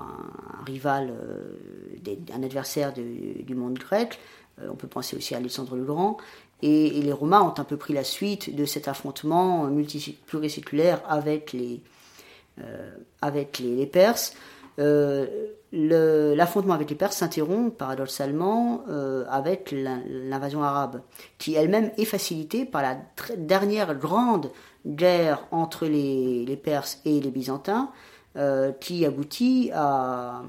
rival, 0.66 1.12
euh, 1.12 2.14
un 2.34 2.42
adversaire 2.42 2.92
du 2.92 3.54
monde 3.54 3.78
grec. 3.78 4.18
Euh, 4.60 4.68
on 4.70 4.74
peut 4.74 4.88
penser 4.88 5.16
aussi 5.16 5.34
à 5.34 5.38
Alexandre 5.38 5.76
le 5.76 5.84
Grand. 5.84 6.16
Et, 6.62 6.90
les 6.90 7.12
Romains 7.12 7.42
ont 7.42 7.54
un 7.58 7.64
peu 7.64 7.76
pris 7.76 7.92
la 7.92 8.04
suite 8.04 8.54
de 8.54 8.64
cet 8.64 8.88
affrontement 8.88 9.68
pluriséculaire 10.26 11.00
avec 11.08 11.52
les, 11.52 11.80
euh, 12.60 12.90
avec 13.20 13.58
les 13.58 13.86
Perses. 13.86 14.34
Euh, 14.78 15.26
l'affrontement 15.72 16.74
avec 16.74 16.90
les 16.90 16.96
Perses 16.96 17.16
s'interrompt 17.16 17.76
paradoxalement 17.76 18.84
euh, 18.88 19.24
avec 19.28 19.72
l'invasion 19.72 20.62
arabe, 20.62 21.02
qui 21.38 21.54
elle-même 21.54 21.90
est 21.96 22.04
facilitée 22.04 22.64
par 22.64 22.82
la 22.82 22.98
dernière 23.36 23.94
grande 23.94 24.50
guerre 24.86 25.46
entre 25.50 25.86
les, 25.86 26.60
Perses 26.62 27.00
et 27.04 27.20
les 27.20 27.30
Byzantins, 27.30 27.90
euh, 28.36 28.72
qui 28.72 29.04
aboutit 29.04 29.70
à, 29.74 30.42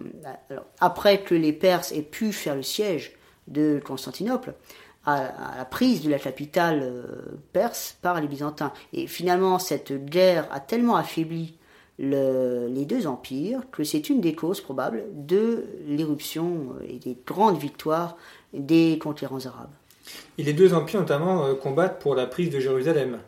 après 0.79 1.21
que 1.21 1.35
les 1.35 1.53
Perses 1.53 1.91
aient 1.91 2.01
pu 2.01 2.31
faire 2.31 2.55
le 2.55 2.63
siège 2.63 3.13
de 3.47 3.81
Constantinople, 3.83 4.55
à, 5.05 5.57
la 5.57 5.65
prise 5.65 6.01
de 6.01 6.09
la 6.09 6.19
capitale 6.19 7.05
perse 7.51 7.97
par 8.01 8.19
les 8.21 8.27
Byzantins. 8.27 8.71
Et 8.93 9.07
finalement, 9.07 9.59
cette 9.59 10.05
guerre 10.05 10.47
a 10.51 10.61
tellement 10.61 10.95
affaibli 10.95 11.57
les 11.99 12.85
deux 12.85 13.07
empires, 13.07 13.61
que 13.71 13.83
c'est 13.83 14.09
une 14.09 14.19
des 14.19 14.33
causes 14.33 14.61
probables 14.61 15.03
de 15.13 15.65
l'éruption 15.87 16.75
et 16.87 16.97
des 16.97 17.17
grandes 17.25 17.59
victoires 17.59 18.17
des 18.53 18.97
conquérants 18.99 19.45
arabes. 19.45 19.71
Et 20.37 20.43
les 20.43 20.53
deux 20.53 20.73
empires 20.73 20.99
notamment 20.99 21.45
euh, 21.45 21.53
combattent 21.53 22.01
pour 22.01 22.15
la 22.15 22.27
prise 22.27 22.49
de 22.49 22.59
Jérusalem, 22.59 23.19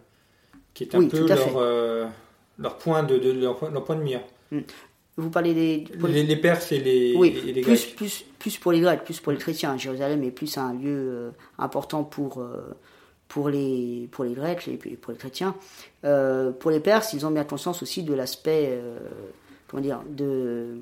qui 0.73 0.83
est 0.83 0.95
un 0.95 1.07
peu 1.07 1.25
leur, 1.25 1.57
euh, 1.57 2.05
leur, 2.59 2.77
point 2.77 3.03
de, 3.03 3.15
leur, 3.31 3.57
point 3.57 3.95
de 3.95 4.01
mire. 4.01 4.21
Mm. 4.51 4.59
Vous 5.17 5.29
parlez 5.29 5.53
des... 5.53 5.85
Les, 6.09 6.35
Perses 6.35 6.73
et 6.73 6.79
les, 6.79 7.15
oui, 7.15 7.39
les 7.45 7.61
plus, 7.61 7.85
Plus, 7.85 8.25
plus, 8.37 8.57
pour 8.57 8.73
les 8.73 8.81
Grecs, 8.81 9.05
plus 9.05 9.21
pour 9.21 9.31
les 9.31 9.37
chrétiens. 9.37 9.77
Jérusalem 9.77 10.21
est 10.23 10.31
plus 10.31 10.57
un 10.57 10.73
lieu 10.73 10.89
euh, 10.89 11.31
important 11.57 12.03
pour 12.03 12.45
pour 13.27 13.49
les, 13.49 14.07
pour 14.11 14.23
les 14.23 14.33
Grecs 14.33 14.67
et 14.67 14.77
pour 14.77 15.11
les 15.11 15.17
chrétiens. 15.17 15.55
Euh, 16.03 16.51
pour 16.51 16.71
les 16.71 16.79
Perses, 16.79 17.13
ils 17.13 17.25
ont 17.25 17.31
bien 17.31 17.43
conscience 17.43 17.81
aussi 17.81 18.03
de 18.03 18.13
l'aspect, 18.13 18.69
euh, 18.71 18.97
comment 19.67 19.81
dire, 19.81 20.01
de, 20.09 20.77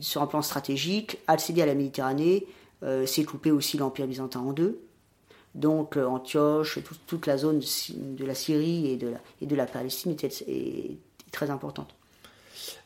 sur 0.00 0.22
un 0.22 0.26
plan 0.26 0.42
stratégique, 0.42 1.18
accéder 1.26 1.62
à 1.62 1.66
la 1.66 1.74
Méditerranée, 1.74 2.46
euh, 2.82 3.06
c'est 3.06 3.24
couper 3.24 3.50
aussi 3.50 3.76
l'Empire 3.76 4.06
byzantin 4.06 4.40
en 4.40 4.52
deux. 4.52 4.80
Donc 5.54 5.96
Antioche, 5.96 6.80
toute 7.06 7.26
la 7.26 7.38
zone 7.38 7.60
de, 7.60 8.24
la 8.24 8.34
Syrie 8.34 8.90
et 8.90 8.96
de 8.96 9.08
la, 9.10 9.18
et 9.40 9.46
de 9.46 9.54
la 9.54 9.66
Palestine 9.66 10.10
était, 10.10 10.30
est 10.48 10.98
très 11.30 11.48
importante. 11.48 11.94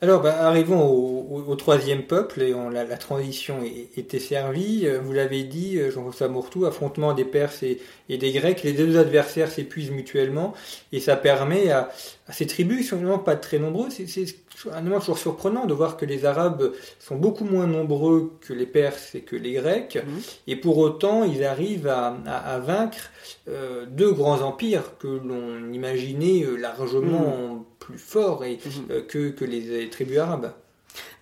Alors, 0.01 0.23
bah, 0.23 0.47
arrivons 0.47 0.87
au, 0.87 1.57
troisième 1.57 2.05
peuple, 2.05 2.43
et 2.43 2.55
la, 2.73 2.97
transition 2.97 3.61
était 3.97 4.21
servie. 4.21 4.87
Euh, 4.87 5.01
vous 5.01 5.13
l'avez 5.13 5.43
dit, 5.43 5.79
euh, 5.79 5.91
Jean-François 5.91 6.29
Mourtou, 6.29 6.67
affrontement 6.67 7.15
des 7.15 7.25
Perses 7.25 7.63
et, 7.63 7.81
des 8.09 8.33
Grecs. 8.33 8.63
Les 8.63 8.73
deux 8.73 8.99
adversaires 8.99 9.51
s'épuisent 9.51 9.91
mutuellement, 9.91 10.55
et 10.93 11.01
ça 11.01 11.17
permet 11.17 11.71
à, 11.71 11.91
ces 12.31 12.47
tribus 12.47 12.79
qui 12.79 12.85
sont 12.85 12.97
finalement 12.99 13.19
pas 13.19 13.37
très 13.37 13.59
nombreuses. 13.59 13.95
C'est 14.07 14.27
un 14.73 14.81
élément 14.81 14.99
toujours 15.01 15.19
surprenant 15.19 15.67
de 15.67 15.73
voir 15.75 15.97
que 15.97 16.05
les 16.05 16.25
Arabes 16.25 16.73
sont 16.99 17.17
beaucoup 17.17 17.45
moins 17.45 17.67
nombreux 17.67 18.33
que 18.41 18.53
les 18.53 18.67
Perses 18.67 19.15
et 19.15 19.21
que 19.23 19.37
les 19.37 19.53
Grecs, 19.53 19.97
Mhm. 19.97 20.21
et 20.49 20.57
pour 20.57 20.79
autant 20.79 21.25
ils 21.25 21.45
arrivent 21.45 21.87
à, 21.89 22.17
à- 22.27 22.55
à 22.55 22.59
vaincre 22.59 23.11
euh, 23.49 23.87
deux 23.87 24.13
grands 24.13 24.41
empires 24.43 24.99
que 24.99 25.07
l'on 25.09 25.73
imaginait 25.73 26.43
euh, 26.45 26.57
largement 26.57 27.65
plus 27.79 27.99
forts 27.99 28.45
et, 28.45 28.55
Mhm. 28.65 28.85
euh, 28.91 29.03
que, 29.03 29.31
que 29.31 29.45
les 29.45 29.89
tribus 29.89 30.19
arabes. 30.19 30.53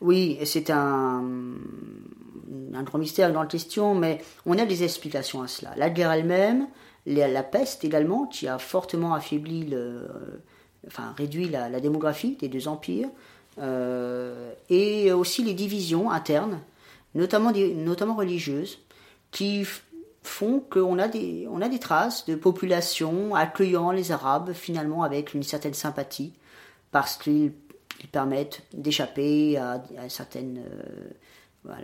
Oui, 0.00 0.38
c'est 0.44 0.70
un, 0.70 1.22
un 2.74 2.82
grand 2.82 2.98
mystère 2.98 3.32
dans 3.32 3.42
la 3.42 3.46
question, 3.48 3.94
mais 3.94 4.20
on 4.46 4.58
a 4.58 4.64
des 4.64 4.82
explications 4.82 5.42
à 5.42 5.48
cela. 5.48 5.72
La 5.76 5.90
guerre 5.90 6.12
elle-même, 6.12 6.66
la, 7.06 7.28
la 7.28 7.42
peste 7.42 7.84
également, 7.84 8.26
qui 8.26 8.48
a 8.48 8.58
fortement 8.58 9.14
affaibli, 9.14 9.64
le, 9.66 10.08
enfin 10.86 11.14
réduit 11.16 11.48
la, 11.48 11.80
démographie 11.80 12.36
des 12.36 12.48
deux 12.48 12.68
empires, 12.68 13.08
euh, 13.58 14.52
et 14.68 15.12
aussi 15.12 15.42
les 15.42 15.54
divisions 15.54 16.10
internes, 16.10 16.60
notamment, 17.14 17.52
notamment 17.52 18.14
religieuses, 18.14 18.78
qui 19.30 19.66
font 20.22 20.60
qu'on 20.60 20.98
a 20.98 21.08
des, 21.08 21.46
on 21.50 21.60
a 21.60 21.68
des 21.68 21.78
traces 21.78 22.26
de 22.26 22.34
populations 22.34 23.34
accueillant 23.34 23.90
les 23.90 24.12
Arabes 24.12 24.52
finalement 24.52 25.02
avec 25.02 25.34
une 25.34 25.42
certaine 25.42 25.74
sympathie, 25.74 26.32
parce 26.90 27.16
qu'ils 27.16 27.52
ils 28.00 28.08
permettent 28.08 28.62
d'échapper 28.74 29.58
euh, 29.58 29.78
à, 31.68 31.78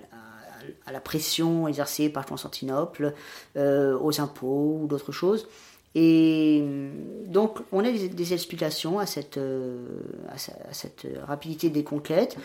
à 0.86 0.92
la 0.92 1.00
pression 1.00 1.68
exercée 1.68 2.08
par 2.08 2.26
Constantinople, 2.26 3.14
euh, 3.56 3.98
aux 3.98 4.20
impôts 4.20 4.80
ou 4.82 4.86
d'autres 4.86 5.12
choses. 5.12 5.48
Et 5.94 6.60
euh, 6.62 6.90
donc, 7.26 7.58
on 7.70 7.84
a 7.84 7.90
des, 7.90 8.32
explications 8.32 8.98
à 8.98 9.06
cette, 9.06 9.36
euh, 9.36 9.84
à, 10.28 10.72
cette 10.72 11.06
rapidité 11.26 11.70
des 11.70 11.84
conquêtes. 11.84 12.36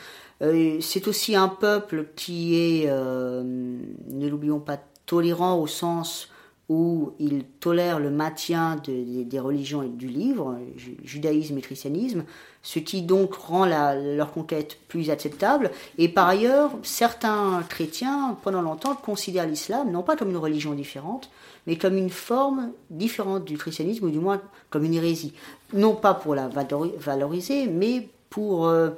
Euh, 0.41 0.79
c'est 0.81 1.07
aussi 1.07 1.36
un 1.36 1.47
peuple 1.47 2.07
qui 2.15 2.55
est, 2.55 2.88
ne 2.88 4.27
l'oublions 4.27 4.60
pas, 4.60 4.79
tolérant 5.05 5.57
au 5.57 5.67
sens 5.67 6.29
où 6.69 7.12
il 7.19 7.45
tolère 7.62 7.97
le 7.99 8.10
maintien 8.10 8.75
de- 8.86 9.23
des- 9.23 9.39
religions 9.39 9.84
et 9.84 9.88
du 9.88 10.08
livre, 10.08 10.58
ju- 10.75 10.97
judaïsme 11.03 11.58
et 11.58 11.62
christianisme, 11.62 12.25
ce 12.62 12.80
qui 12.80 13.03
donc 13.03 13.36
rend 13.36 13.65
leur 13.65 14.34
conquête 14.34 14.77
plus 14.89 15.10
acceptable. 15.10 15.71
Et 15.97 16.10
par 16.10 16.27
ailleurs, 16.27 16.71
certains 16.84 17.63
chrétiens, 17.69 18.38
pendant 18.43 18.62
longtemps, 18.62 18.95
considèrent 18.95 19.47
l'islam 19.47 19.91
non 19.91 20.03
pas 20.03 20.17
comme 20.17 20.30
une 20.30 20.36
religion 20.38 20.73
différente, 20.73 21.30
mais 21.67 21.77
comme 21.77 21.95
une 21.95 22.10
forme 22.10 22.71
différente 22.89 23.45
du 23.45 23.58
christianisme, 23.58 24.06
ou 24.06 24.10
du 24.10 24.19
moins 24.19 24.41
comme 24.69 24.84
une 24.84 24.93
hérésie. 24.93 25.34
Non 25.73 25.95
pas 25.95 26.13
pour 26.13 26.36
la 26.36 26.49
valori- 26.49 26.97
valoriser, 26.97 27.67
mais 27.67 28.10
pour, 28.30 28.67
euh, 28.67 28.89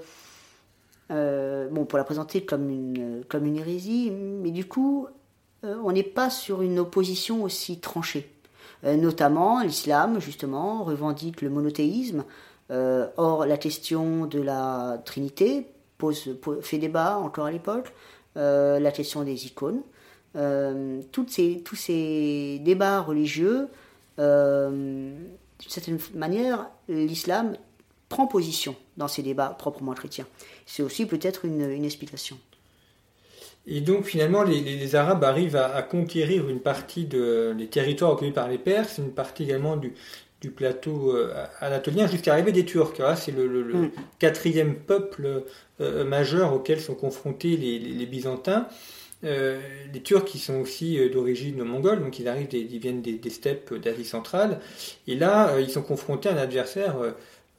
euh, 1.12 1.67
bon, 1.69 1.86
pour 1.86 1.97
la 1.97 2.03
présenter 2.03 2.41
comme 2.41 2.69
une, 2.69 3.23
comme 3.27 3.45
une 3.45 3.58
hérésie, 3.58 4.12
mais 4.12 4.51
du 4.51 4.65
coup, 4.65 5.08
on 5.63 5.91
n'est 5.91 6.04
pas 6.04 6.30
sur 6.30 6.62
une 6.62 6.80
opposition 6.80 7.43
aussi 7.43 7.80
tranchée. 7.80 8.30
Euh, 8.86 8.95
notamment, 8.95 9.62
l'islam, 9.62 10.19
justement, 10.22 10.84
revendique 10.84 11.41
le 11.41 11.50
monothéisme. 11.50 12.24
Euh, 12.72 13.08
or, 13.17 13.45
la 13.45 13.58
question 13.58 14.26
de 14.26 14.39
la 14.41 15.02
Trinité 15.04 15.67
pose, 15.98 16.38
po- 16.41 16.62
fait 16.62 16.78
débat 16.78 17.17
encore 17.17 17.45
à 17.48 17.52
l'époque. 17.52 17.91
Euh, 18.38 18.80
la 18.80 18.91
question 18.91 19.24
des 19.24 19.48
icônes. 19.48 19.82
Euh, 20.36 21.02
toutes 21.12 21.32
ces, 21.32 21.62
tous 21.65 21.76
ces 21.76 22.60
débats 22.63 23.02
religieux, 23.02 23.67
euh, 24.19 24.69
d'une 25.60 25.69
certaine 25.69 26.00
manière, 26.13 26.69
l'islam 26.88 27.58
prend 28.08 28.28
position 28.28 28.76
dans 28.98 29.08
ces 29.08 29.24
débats 29.24 29.50
proprement 29.58 29.93
chrétiens. 29.93 30.28
C'est 30.65 30.84
aussi 30.84 31.06
peut-être 31.06 31.45
une, 31.45 31.69
une 31.69 31.84
explication. 31.84 32.38
Et 33.67 33.82
donc 33.82 34.06
finalement, 34.06 34.43
les, 34.43 34.62
les- 34.62 34.78
les 34.78 34.95
Arabes 34.95 35.24
arrivent 35.24 35.56
à, 35.56 35.74
à 35.76 35.82
conquérir 35.84 36.50
une 36.50 36.60
partie 36.60 37.06
de, 37.06 37.54
des 37.58 37.67
territoires 37.67 38.12
occupés 38.13 38.32
par 38.32 38.48
les 38.48 38.58
Perses, 38.58 38.98
une 38.98 39.12
partie 39.12 39.43
également 39.43 39.78
du, 39.78 39.93
du 40.41 40.50
plateau 40.52 41.15
euh, 41.15 41.34
anatolien, 41.60 42.08
jusqu'à 42.08 42.32
l'arrivée 42.32 42.52
des 42.52 42.65
Turcs. 42.65 42.93
Voilà, 42.98 43.15
c'est 43.15 43.32
le, 43.32 43.48
le- 43.48 43.62
le 43.63 43.74
Mm. 43.76 43.91
quatrième 44.19 44.76
peuple 44.76 45.43
euh, 45.82 46.04
majeur 46.06 46.54
auquel 46.54 46.80
sont 46.82 46.95
confrontés 46.95 47.58
les, 47.58 47.80
Byzantins. 48.06 48.67
Euh, 49.26 49.60
les 49.93 50.02
Turcs 50.02 50.24
qui 50.26 50.39
sont 50.39 50.56
aussi 50.62 50.98
euh, 50.98 51.10
d'origine 51.10 51.62
mongole, 51.63 52.00
donc 52.02 52.19
ils 52.19 52.28
arrivent, 52.30 52.48
des- 52.48 52.60
ils 52.72 52.80
viennent 52.80 53.02
des, 53.02 53.13
des 53.17 53.30
steppes 53.30 53.74
d'Asie 53.74 54.06
centrale. 54.06 54.62
Et 55.08 55.15
là, 55.15 55.50
euh, 55.50 55.62
ils 55.62 55.69
sont 55.69 55.82
confrontés 55.82 56.30
à 56.30 56.34
un 56.34 56.38
adversaire 56.38 56.98
euh, 57.00 57.08
euh, 57.10 57.12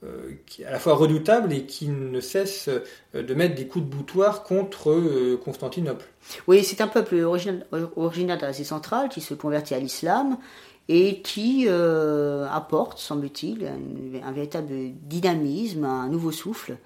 est 0.02 0.64
à 0.64 0.70
la 0.70 0.78
fois 0.78 0.94
redoutable 0.94 1.52
et 1.52 1.64
qui 1.66 1.88
ne 1.88 2.20
cesse 2.20 2.68
euh, 2.68 3.22
de 3.22 3.34
mettre 3.34 3.54
des 3.54 3.66
coups 3.66 3.84
de 3.84 3.90
boutoir 3.90 4.42
contre 4.42 4.90
euh, 4.90 5.38
Constantinople. 5.44 6.06
Oui, 6.46 6.64
c'est 6.64 6.80
un 6.80 6.88
peuple 6.88 7.16
originaire, 7.16 7.64
originaire 7.96 8.38
d'Asie 8.38 8.64
centrale 8.64 9.08
qui 9.08 9.20
se 9.20 9.34
convertit 9.34 9.74
à 9.74 9.78
l'islam 9.78 10.38
et 10.92 11.22
qui 11.22 11.66
euh, 11.68 12.48
apporte, 12.50 12.98
semble-t-il, 12.98 13.64
un, 14.24 14.32
véritable 14.32 14.72
dynamisme, 15.02 15.84
un 15.84 16.08
nouveau 16.08 16.32
souffle 16.32 16.78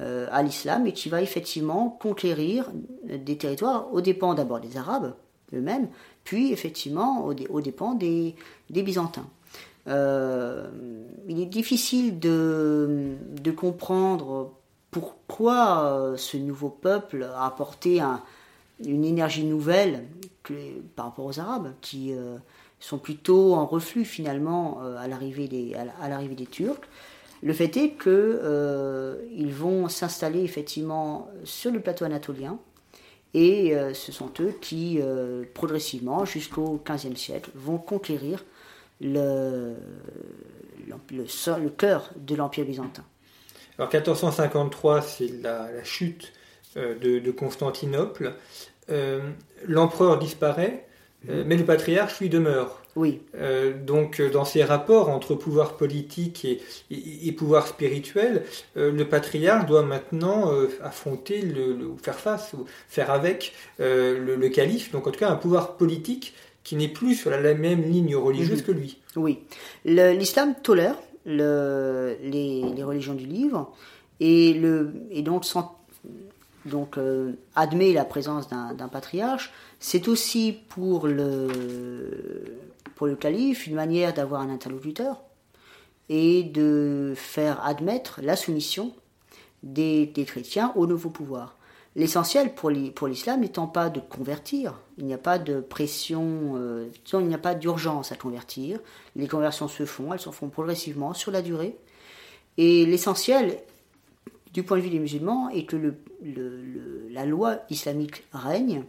euh, 0.00 0.26
à 0.32 0.42
l'islam 0.42 0.84
et 0.86 0.92
qui 0.92 1.08
va 1.08 1.22
effectivement 1.22 1.88
conquérir 1.88 2.70
des 3.04 3.36
territoires 3.36 3.92
aux 3.92 4.00
dépens 4.00 4.34
d'abord 4.34 4.58
des 4.58 4.76
Arabes 4.76 5.14
eux-mêmes, 5.54 5.88
puis 6.24 6.52
effectivement 6.52 7.24
aux, 7.24 7.34
aux 7.50 7.60
dépens 7.60 7.94
des, 7.94 8.34
des 8.70 8.82
Byzantins. 8.82 9.28
Euh, 9.88 10.68
il 11.28 11.40
est 11.40 11.46
difficile 11.46 12.18
de, 12.18 13.16
comprendre 13.56 14.52
pourquoi 14.90 15.84
euh, 15.84 16.16
ce 16.16 16.36
nouveau 16.36 16.68
peuple 16.68 17.24
a 17.34 17.46
apporté 17.46 18.00
un, 18.00 18.22
une 18.84 19.04
énergie 19.04 19.44
nouvelle 19.44 20.04
par 20.96 21.06
rapport 21.06 21.26
aux 21.26 21.38
Arabes, 21.38 21.72
qui 21.80 22.12
euh, 22.12 22.36
sont 22.80 22.98
plutôt 22.98 23.54
en 23.54 23.66
reflux 23.66 24.04
finalement 24.04 24.80
à 24.98 25.06
l'arrivée 25.08 25.48
des, 25.48 26.46
Turcs. 26.50 26.80
Le 27.42 27.52
fait 27.52 27.76
est 27.76 27.90
que 27.90 28.10
euh, 28.10 29.16
ils 29.34 29.52
vont 29.52 29.88
s'installer 29.88 30.42
effectivement 30.42 31.28
sur 31.44 31.70
le 31.70 31.80
plateau 31.80 32.04
anatolien, 32.04 32.58
et 33.34 33.74
ce 33.94 34.12
sont 34.12 34.30
eux 34.40 34.54
qui, 34.60 35.00
progressivement, 35.54 36.26
jusqu'au 36.26 36.82
XVe 36.84 37.16
siècle, 37.16 37.50
vont 37.54 37.78
conquérir 37.78 38.44
le, 39.02 39.74
le, 40.88 41.68
cœur 41.70 42.10
de 42.16 42.34
l'Empire 42.34 42.64
byzantin. 42.64 43.04
Alors 43.78 43.90
1453, 43.92 45.02
c'est 45.02 45.28
la, 45.42 45.70
la 45.72 45.84
chute 45.84 46.32
euh, 46.76 46.94
de, 46.98 47.18
de 47.18 47.30
Constantinople. 47.30 48.34
Euh, 48.90 49.20
L'empereur 49.66 50.18
disparaît, 50.18 50.86
euh, 51.28 51.44
mais 51.46 51.56
le 51.56 51.64
patriarche 51.64 52.20
lui 52.20 52.28
demeure. 52.28 52.78
Oui, 52.94 53.22
donc, 53.86 54.20
dans 54.20 54.44
ces 54.44 54.62
rapports 54.62 55.08
entre 55.08 55.34
pouvoir 55.34 55.78
politique 55.78 56.44
et, 56.44 56.60
et- 56.90 57.26
et 57.26 57.32
pouvoir 57.32 57.66
spirituel, 57.66 58.42
le 58.76 59.02
patriarche 59.04 59.64
doit 59.64 59.82
maintenant 59.82 60.52
affronter, 60.82 61.40
le, 61.40 61.78
faire 62.02 62.18
face, 62.18 62.52
ou 62.52 62.66
faire 62.88 63.10
avec 63.10 63.54
le, 63.78 64.36
le 64.36 64.48
calife, 64.50 64.92
donc 64.92 65.06
en 65.06 65.10
tout 65.10 65.20
cas 65.20 65.30
un 65.30 65.36
pouvoir 65.36 65.78
politique 65.78 66.34
qui 66.64 66.76
n'est 66.76 66.88
plus 66.88 67.14
sur 67.14 67.30
la, 67.30 67.40
la 67.40 67.54
même 67.54 67.82
ligne 67.82 68.14
religieuse 68.16 68.60
Mhm. 68.60 68.66
que 68.66 68.72
lui. 68.72 68.98
Oui. 69.16 69.40
L'islam 69.84 70.54
tolère 70.62 70.96
le- 71.26 72.16
les, 72.22 72.62
les 72.74 72.82
religions 72.84 73.14
du 73.14 73.26
livre 73.26 73.72
et, 74.20 74.54
le, 74.54 74.92
et 75.10 75.22
donc, 75.22 75.44
sans- 75.44 75.78
donc 76.64 76.96
euh, 76.98 77.32
admet 77.56 77.92
la 77.92 78.04
présence 78.04 78.48
d'un 78.48 78.72
d'un 78.74 78.88
patriarche. 78.88 79.52
C'est 79.80 80.06
aussi 80.08 80.56
pour 80.68 81.08
le, 81.08 81.48
pour 82.94 83.06
le 83.08 83.16
calife 83.16 83.66
une 83.66 83.74
manière 83.74 84.14
d'avoir 84.14 84.40
un 84.42 84.50
interlocuteur 84.50 85.20
et 86.08 86.42
de 86.44 87.14
faire 87.16 87.64
admettre 87.64 88.20
la 88.22 88.36
soumission 88.36 88.92
des, 89.62 90.06
des 90.06 90.24
chrétiens 90.24 90.72
au 90.76 90.86
nouveau 90.86 91.10
pouvoir. 91.10 91.56
L'essentiel 91.94 92.54
pour 92.54 92.70
l'is- 92.70 92.90
pour 92.90 93.06
l'islam 93.06 93.40
n'étant 93.40 93.66
pas 93.66 93.90
de 93.90 94.00
convertir, 94.00 94.80
il 94.96 95.04
n'y 95.04 95.12
a 95.12 95.18
pas 95.18 95.38
de 95.38 95.60
pression, 95.60 96.54
euh, 96.56 96.88
il 97.12 97.26
n'y 97.26 97.34
a 97.34 97.38
pas 97.38 97.54
d'urgence 97.54 98.12
à 98.12 98.16
convertir. 98.16 98.80
Les 99.14 99.28
conversions 99.28 99.68
se 99.68 99.84
font, 99.84 100.12
elles 100.14 100.18
se 100.20 100.30
font 100.30 100.48
progressivement 100.48 101.12
sur 101.12 101.30
la 101.30 101.42
durée. 101.42 101.76
Et 102.56 102.86
l'essentiel, 102.86 103.58
du 104.54 104.62
point 104.62 104.78
de 104.78 104.82
vue 104.82 104.90
des 104.90 105.00
musulmans, 105.00 105.50
est 105.50 105.64
que 105.66 105.76
la 107.10 107.26
loi 107.26 107.58
islamique 107.68 108.24
règne. 108.32 108.84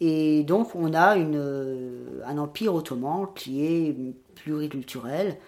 Et 0.00 0.44
donc 0.44 0.74
on 0.74 0.92
a 0.92 1.16
euh, 1.18 2.20
un 2.26 2.36
empire 2.36 2.74
ottoman 2.74 3.28
qui 3.34 3.64
est 3.64 3.96
pluriculturel, 4.34 5.38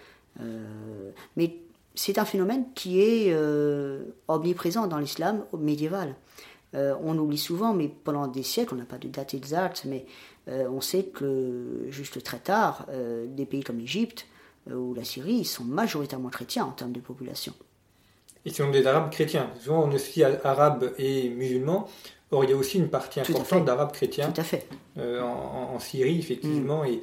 euh, 0.41 1.11
mais 1.35 1.57
c'est 1.95 2.17
un 2.17 2.25
phénomène 2.25 2.65
qui 2.73 2.99
est 2.99 3.35
omniprésent 4.27 4.87
dans 4.87 4.97
l'islam 4.97 5.45
médiéval. 5.55 6.15
Euh, 6.75 6.95
on 7.03 7.17
oublie 7.17 7.37
souvent, 7.37 7.73
mais 7.73 7.87
pendant 7.87 8.27
des 8.27 8.43
siècles, 8.43 8.73
on 8.73 8.77
n'a 8.77 8.85
pas 8.85 8.97
de 8.97 9.07
date 9.07 9.33
exacte, 9.33 9.83
mais 9.85 10.05
euh, 10.47 10.67
on 10.69 10.81
sait 10.81 11.03
que 11.03 11.85
juste 11.89 12.23
très 12.23 12.39
tard, 12.39 12.85
euh, 12.89 13.25
des 13.27 13.45
pays 13.45 13.63
comme 13.63 13.79
l'Égypte 13.79 14.27
ou 14.71 14.93
la 14.93 15.03
Syrie, 15.03 15.43
sont 15.43 15.65
majoritairement 15.65 16.29
chrétiens 16.29 16.63
en 16.63 16.71
termes 16.71 16.93
de 16.93 17.01
population. 17.01 17.53
Et 18.45 18.49
ce 18.49 18.63
sont 18.63 18.71
des 18.71 18.87
Arabes 18.87 19.11
chrétiens. 19.11 19.49
Souvent, 19.59 19.83
on 19.83 19.93
associe 19.93 20.25
arabes 20.43 20.93
et 20.97 21.29
musulmans. 21.29 21.89
Or, 22.33 22.43
il 22.43 22.49
y 22.49 22.53
a 22.53 22.55
aussi 22.55 22.79
une 22.79 22.89
partie 22.89 23.19
importante 23.19 23.63
d'Arabes 23.65 23.91
chrétiens 23.91 24.31
Tout 24.31 24.41
à 24.41 24.43
fait. 24.43 24.65
Euh, 24.97 25.21
en, 25.21 25.79
Syrie, 25.79 26.17
effectivement. 26.17 26.83
Et, 26.83 27.01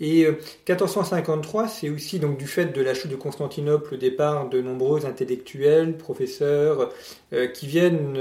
et 0.00 0.26
1453, 0.68 1.62
euh, 1.62 1.66
c'est 1.68 1.88
aussi 1.88 2.18
donc 2.18 2.38
du 2.38 2.46
fait 2.46 2.66
de 2.66 2.80
la 2.80 2.94
chute 2.94 3.10
de 3.10 3.16
Constantinople, 3.16 3.92
le 3.92 3.98
départ 3.98 4.48
de 4.48 4.60
nombreux 4.60 5.04
intellectuels, 5.04 5.96
professeurs, 5.96 6.90
euh, 7.32 7.48
qui 7.48 7.66
viennent 7.66 8.14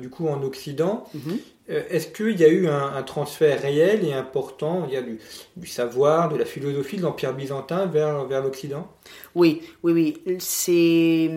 du 0.00 0.08
coup 0.08 0.28
en 0.28 0.42
Occident. 0.42 1.04
Mhm. 1.14 1.38
Est-ce 1.66 2.08
qu'il 2.08 2.38
y 2.38 2.44
a 2.44 2.48
eu 2.48 2.68
un, 2.68 3.02
transfert 3.02 3.62
réel 3.62 4.04
et 4.04 4.12
important? 4.12 4.84
Il 4.86 4.92
y 4.92 4.98
a 4.98 5.02
du, 5.02 5.18
du 5.56 5.66
savoir, 5.66 6.28
de 6.28 6.36
la 6.36 6.44
philosophie 6.44 6.98
de 6.98 7.02
l'Empire 7.02 7.32
byzantin 7.32 7.86
vers, 7.86 8.26
vers 8.26 8.42
l'Occident? 8.42 8.86
Oui, 9.34 9.62
oui, 9.82 9.92
oui. 10.26 10.38
C'est 10.40 11.30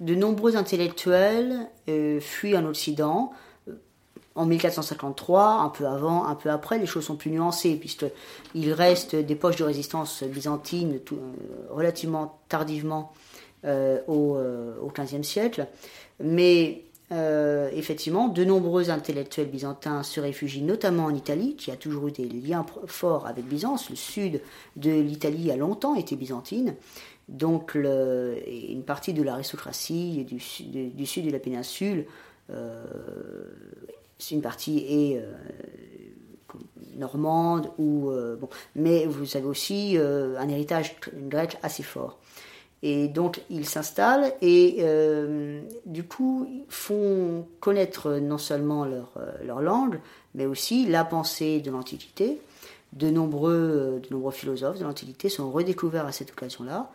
de 0.00 0.14
nombreux 0.16 0.56
intellectuels 0.56 1.68
fuient 2.20 2.56
en 2.56 2.66
Occident 2.66 3.32
en 4.34 4.46
1453, 4.46 5.60
un 5.60 5.68
peu 5.68 5.86
avant, 5.86 6.26
un 6.26 6.34
peu 6.34 6.50
après, 6.50 6.78
les 6.78 6.86
choses 6.86 7.04
sont 7.04 7.16
plus 7.16 7.30
nuancées, 7.30 7.76
puisqu'il 7.76 8.72
reste 8.72 9.14
des 9.14 9.34
poches 9.34 9.56
de 9.56 9.64
résistance 9.64 10.22
byzantine 10.22 11.00
euh, 11.12 11.16
relativement 11.70 12.38
tardivement 12.48 13.12
euh, 13.64 14.00
au, 14.06 14.36
euh, 14.36 14.74
XVe 14.94 15.22
siècle. 15.22 15.66
Mais 16.20 16.84
effectivement, 17.74 18.28
de 18.28 18.42
nombreux 18.42 18.88
intellectuels 18.88 19.48
byzantins 19.48 20.02
se 20.02 20.18
réfugient 20.18 20.62
notamment 20.62 21.04
en 21.04 21.14
Italie, 21.14 21.56
qui 21.56 21.70
a 21.70 21.76
toujours 21.76 22.08
eu 22.08 22.12
des 22.12 22.24
liens 22.24 22.64
forts 22.86 23.26
avec 23.26 23.44
Byzance. 23.44 23.90
Le 23.90 23.96
sud 23.96 24.40
de 24.76 24.90
l'Italie 24.90 25.50
a 25.50 25.56
longtemps 25.56 25.94
été 25.94 26.16
byzantine. 26.16 26.74
Donc 27.28 27.74
une 27.74 28.82
partie 28.86 29.12
de 29.12 29.22
l'aristocratie 29.22 30.24
du, 30.24 30.36
du, 30.88 31.04
sud 31.06 31.26
de 31.26 31.30
la 31.30 31.38
péninsule 31.38 32.06
une 34.30 34.42
partie 34.42 34.78
est 34.78 35.18
euh, 35.18 35.32
normande 36.96 37.70
ou 37.78 38.10
euh, 38.10 38.36
bon, 38.36 38.48
mais 38.76 39.06
vous 39.06 39.36
avez 39.36 39.46
aussi 39.46 39.96
euh, 39.96 40.38
un 40.38 40.48
héritage 40.48 40.96
grec 41.28 41.58
assez 41.62 41.82
fort. 41.82 42.18
Et 42.84 43.06
donc 43.06 43.42
ils 43.48 43.68
s'installent 43.68 44.32
et 44.42 44.84
du 45.86 46.02
coup 46.02 46.48
font 46.68 47.46
connaître 47.60 48.14
non 48.14 48.38
seulement 48.38 48.84
leur, 48.84 49.12
leur, 49.44 49.62
langue, 49.62 50.00
mais 50.34 50.46
aussi 50.46 50.86
la 50.86 51.04
pensée 51.04 51.60
de 51.60 51.70
l'Antiquité. 51.70 52.38
De 52.92 53.08
nombreux, 53.08 54.02
de 54.02 54.08
nombreux 54.12 54.32
philosophes 54.32 54.80
de 54.80 54.84
l'Antiquité 54.84 55.28
sont 55.28 55.52
redécouverts 55.52 56.06
à 56.06 56.12
cette 56.12 56.32
occasion-là. 56.32 56.90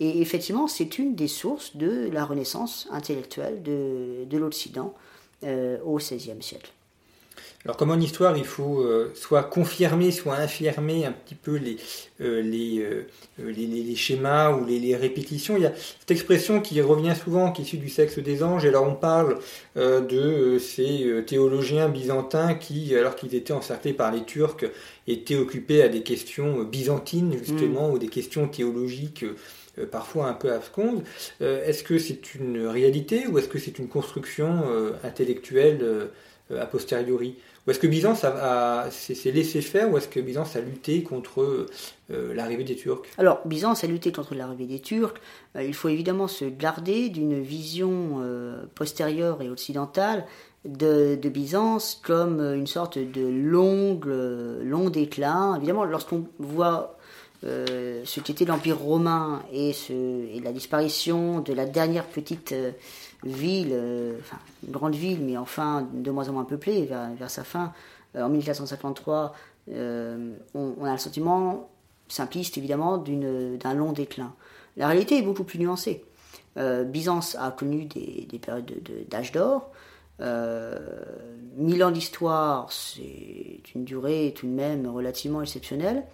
Et 0.00 0.20
effectivement, 0.20 0.66
c'est 0.66 0.98
une 0.98 1.14
des 1.14 1.28
sources 1.28 1.76
de 1.76 2.10
la 2.12 2.24
renaissance 2.24 2.88
intellectuelle 2.90 3.62
de, 3.62 4.24
de 4.28 4.38
l'Occident 4.38 4.92
euh, 5.44 5.78
au 5.84 5.98
XVIe 5.98 6.40
siècle. 6.40 6.70
Alors 7.64 7.76
comme 7.76 7.92
en 7.92 8.00
histoire, 8.00 8.36
il 8.36 8.44
faut 8.44 8.80
euh, 8.80 9.12
soit 9.14 9.44
confirmer, 9.44 10.10
soit 10.10 10.34
infirmer 10.34 11.04
un 11.04 11.12
petit 11.12 11.36
peu 11.36 11.56
les, 11.56 11.76
euh, 12.20 12.42
les, 12.42 13.06
les, 13.38 13.96
schémas 13.96 14.50
ou 14.50 14.64
les, 14.64 14.96
répétitions. 14.96 15.56
Il 15.56 15.62
y 15.62 15.66
a 15.66 15.72
cette 15.76 16.10
expression 16.10 16.60
qui 16.60 16.80
revient 16.80 17.14
souvent, 17.14 17.52
qui 17.52 17.62
est 17.62 17.64
issue 17.64 17.76
du 17.76 17.88
sexe 17.88 18.18
des 18.18 18.42
anges, 18.42 18.64
et 18.64 18.70
là 18.70 18.82
on 18.82 18.94
parle 18.94 19.38
de 19.76 20.58
ces 20.58 21.24
théologiens 21.26 21.88
byzantins 21.88 22.54
qui, 22.54 22.96
alors 22.96 23.16
qu'ils 23.16 23.34
étaient 23.34 23.52
encerclés 23.52 23.92
par 23.92 24.12
les 24.12 24.24
Turcs, 24.24 24.64
étaient 25.06 25.36
occupés 25.36 25.82
à 25.82 25.88
des 25.88 26.02
questions 26.02 26.64
byzantines 26.64 27.36
justement, 27.38 27.88
mm. 27.88 27.92
ou 27.92 27.98
des 27.98 28.08
questions 28.08 28.48
théologiques 28.48 29.24
parfois 29.86 30.26
un 30.26 30.34
peu 30.34 30.52
abscondes. 30.52 31.02
est-ce 31.40 31.82
que 31.82 31.98
c'est 31.98 32.34
une 32.34 32.66
réalité 32.66 33.26
ou 33.26 33.38
est-ce 33.38 33.48
que 33.48 33.58
c'est 33.58 33.78
une 33.78 33.88
construction 33.88 34.64
intellectuelle 35.04 36.08
a 36.56 36.66
posteriori? 36.66 37.36
Ou 37.66 37.70
est-ce 37.70 37.78
que 37.78 37.86
Byzance 37.86 38.24
s'est 38.90 39.30
laissé 39.30 39.60
faire 39.60 39.90
ou 39.90 39.98
est-ce 39.98 40.08
que 40.08 40.20
Byzance 40.20 40.56
a 40.56 40.60
lutté 40.60 41.02
contre 41.02 41.66
l'arrivée 42.08 42.64
des 42.64 42.76
Turcs? 42.76 43.02
Alors, 43.18 43.40
Byzance 43.46 43.84
a 43.84 43.86
lutté 43.86 44.12
contre 44.12 44.34
l'arrivée 44.34 44.66
des 44.66 44.80
Turcs. 44.80 45.14
il 45.60 45.74
faut 45.74 45.88
évidemment 45.88 46.28
se 46.28 46.46
garder 46.46 47.10
d'une 47.10 47.40
vision 47.40 48.22
postérieure 48.74 49.42
et 49.42 49.50
occidentale 49.50 50.24
de, 50.64 51.28
Byzance 51.28 52.00
comme 52.02 52.40
une 52.40 52.66
sorte 52.66 52.98
de 52.98 53.26
long, 53.26 54.00
long 54.62 54.90
déclin. 54.90 55.56
Évidemment, 55.56 55.84
lorsqu'on 55.84 56.26
voit 56.38 56.97
euh, 57.44 58.02
ce 58.04 58.18
qu'était 58.18 58.44
l'Empire 58.44 58.78
romain 58.78 59.42
et, 59.52 59.72
la 60.42 60.52
disparition 60.52 61.40
de 61.40 61.52
la 61.52 61.66
dernière 61.66 62.04
petite 62.04 62.50
euh, 62.50 62.72
ville, 63.22 63.70
euh, 63.72 64.18
enfin 64.20 64.38
une 64.66 64.72
grande 64.72 64.96
ville, 64.96 65.20
mais 65.20 65.36
enfin 65.36 65.88
de 65.92 66.10
moins 66.10 66.28
en 66.28 66.32
moins 66.32 66.44
peuplée 66.44 66.86
vers, 66.86 67.30
sa 67.30 67.44
fin, 67.44 67.72
en 68.16 68.28
1453, 68.28 69.34
on, 69.68 70.84
a 70.84 70.92
le 70.92 70.98
sentiment 70.98 71.70
simpliste 72.08 72.58
évidemment 72.58 72.98
d'un 72.98 73.74
long 73.74 73.92
déclin. 73.92 74.34
La 74.76 74.88
réalité 74.88 75.18
est 75.18 75.22
beaucoup 75.22 75.44
plus 75.44 75.58
nuancée. 75.58 76.04
Byzance 76.56 77.36
a 77.38 77.50
connu 77.52 77.84
des, 77.84 78.26
des 78.28 78.38
périodes 78.38 78.72
d'âge 79.08 79.30
d'or. 79.30 79.70
mille 81.56 81.84
ans 81.84 81.90
d'histoire, 81.90 82.72
c'est 82.72 83.60
une 83.74 83.84
durée 83.84 84.32
tout 84.34 84.46
de 84.46 84.52
même 84.52 84.88
relativement 84.88 85.42
exceptionnelle. 85.42 86.04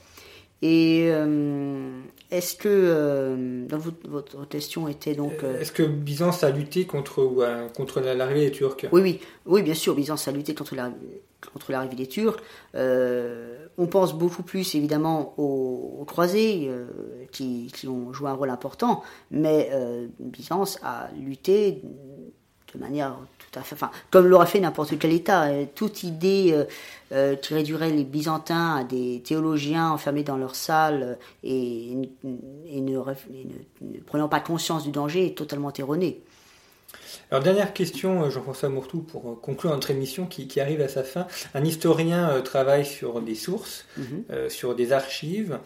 Et 0.66 1.08
euh, 1.10 2.00
est-ce 2.30 2.56
que, 2.56 2.70
euh, 2.70 3.66
votre, 4.08 4.48
question 4.48 4.88
était 4.88 5.14
donc... 5.14 5.42
Euh, 5.42 5.60
est-ce 5.60 5.72
que 5.72 5.82
Byzance 5.82 6.42
a 6.42 6.50
lutté 6.50 6.86
contre, 6.86 7.68
contre 7.76 8.00
l'arrivée 8.00 8.46
des 8.46 8.50
Turcs? 8.50 8.86
Oui, 8.90 9.02
oui, 9.02 9.20
oui, 9.44 9.62
bien 9.62 9.74
sûr, 9.74 9.94
Byzance 9.94 10.26
a 10.26 10.32
lutté 10.32 10.54
contre 10.54 10.74
l'arrivée 11.68 11.96
des 11.96 12.06
Turcs. 12.06 12.40
on 12.74 13.86
pense 13.86 14.14
beaucoup 14.14 14.42
plus 14.42 14.74
évidemment 14.74 15.34
aux, 15.36 16.02
croisés 16.06 16.70
qui, 17.30 17.70
qui, 17.70 17.86
ont 17.86 18.14
joué 18.14 18.30
un 18.30 18.34
rôle 18.34 18.48
important, 18.48 19.02
mais 19.30 19.70
Byzance 20.18 20.78
a 20.82 21.10
lutté 21.14 21.82
de 22.74 22.80
manière 22.80 23.16
tout 23.54 23.58
à 23.58 23.62
fait, 23.62 23.74
enfin, 23.74 23.90
comme 24.10 24.26
l'aurait 24.26 24.46
fait 24.46 24.60
n'importe 24.60 24.98
quel 24.98 25.12
État. 25.12 25.44
Euh, 25.44 25.64
toute 25.74 26.02
idée 26.02 26.50
euh, 26.52 26.64
euh, 27.12 27.36
qui 27.36 27.54
réduirait 27.54 27.90
les 27.90 28.04
Byzantins 28.04 28.76
à 28.76 28.84
des 28.84 29.22
théologiens 29.24 29.90
enfermés 29.90 30.24
dans 30.24 30.36
leur 30.36 30.54
salle 30.54 31.18
et, 31.42 31.96
ne, 32.72 33.00
prenant 34.06 34.28
pas 34.28 34.40
conscience 34.40 34.84
du 34.84 34.90
danger 34.90 35.26
est 35.26 35.36
totalement 35.36 35.72
erronée. 35.72 36.20
Alors 37.30 37.42
dernière 37.42 37.72
question, 37.72 38.28
Jean-François 38.28 38.68
Mourtou, 38.68 38.98
pour 38.98 39.40
conclure 39.40 39.70
notre 39.70 39.90
émission 39.90 40.26
qui, 40.26 40.60
arrive 40.60 40.80
à 40.80 40.88
sa 40.88 41.02
fin. 41.02 41.26
Un 41.54 41.64
historien 41.64 42.40
travaille 42.42 42.84
sur 42.84 43.20
des 43.20 43.34
sources, 43.34 43.86
mhm. 43.96 44.50
sur 44.50 44.74
des 44.74 44.92
archives. 44.92 45.58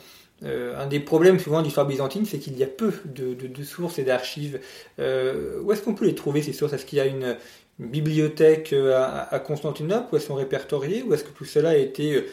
Euh, 0.45 0.81
un 0.81 0.87
des 0.87 1.01
problèmes 1.01 1.39
souvent 1.39 1.63
d'histoire 1.63 1.87
byzantine, 1.87 2.25
c'est 2.25 2.39
qu'il 2.39 2.57
y 2.57 2.63
a 2.63 2.67
peu 2.67 2.93
de, 3.05 3.65
sources 3.65 3.99
et 3.99 4.05
d'archives. 4.05 4.61
Euh, 4.99 5.61
où 5.63 5.73
est-ce 5.73 5.83
qu'on 5.83 5.95
peut 5.95 6.07
les 6.07 6.15
trouver 6.15 6.43
ces 6.43 6.53
sources? 6.53 6.73
Est-ce 6.73 6.87
qu'il 6.87 6.99
y 6.99 7.01
a 7.01 7.07
une, 7.07 7.37
bibliothèque 7.79 8.73
euh, 8.73 9.27
à, 9.31 9.39
Constantinople? 9.39 10.09
Où 10.13 10.17
elles 10.17 10.23
sont 10.23 10.35
répertoriées 10.35 11.03
Ou 11.03 11.15
est-ce 11.15 11.25
que 11.25 11.31
tout 11.31 11.45
cela 11.45 11.71
a 11.71 11.77
été 11.77 12.25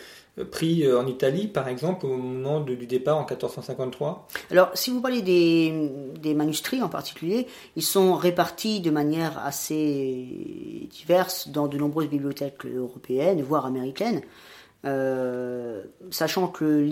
pris 0.52 0.92
en 0.92 1.08
Italie, 1.08 1.48
par 1.48 1.70
exemple, 1.70 2.06
au 2.06 2.18
moment 2.18 2.60
du 2.60 2.88
départ 2.88 3.16
en 3.16 3.22
1453 3.22 4.28
Alors, 4.52 4.70
si 4.74 4.92
vous 4.92 5.00
parlez 5.00 5.22
des, 5.22 6.34
manuscrits 6.34 6.82
en 6.82 6.90
particulier, 6.90 7.48
ils 7.78 7.84
sont 7.84 8.16
répartis 8.16 8.82
de 8.82 8.92
manière 8.92 9.40
assez 9.46 10.90
diverse 10.92 11.48
dans 11.48 11.68
de 11.68 11.78
nombreuses 11.78 12.10
bibliothèques 12.10 12.66
européennes, 12.66 13.42
voire 13.44 13.66
américaines. 13.66 14.22
Euh, 14.86 15.84
sachant 16.12 16.48
que 16.48 16.88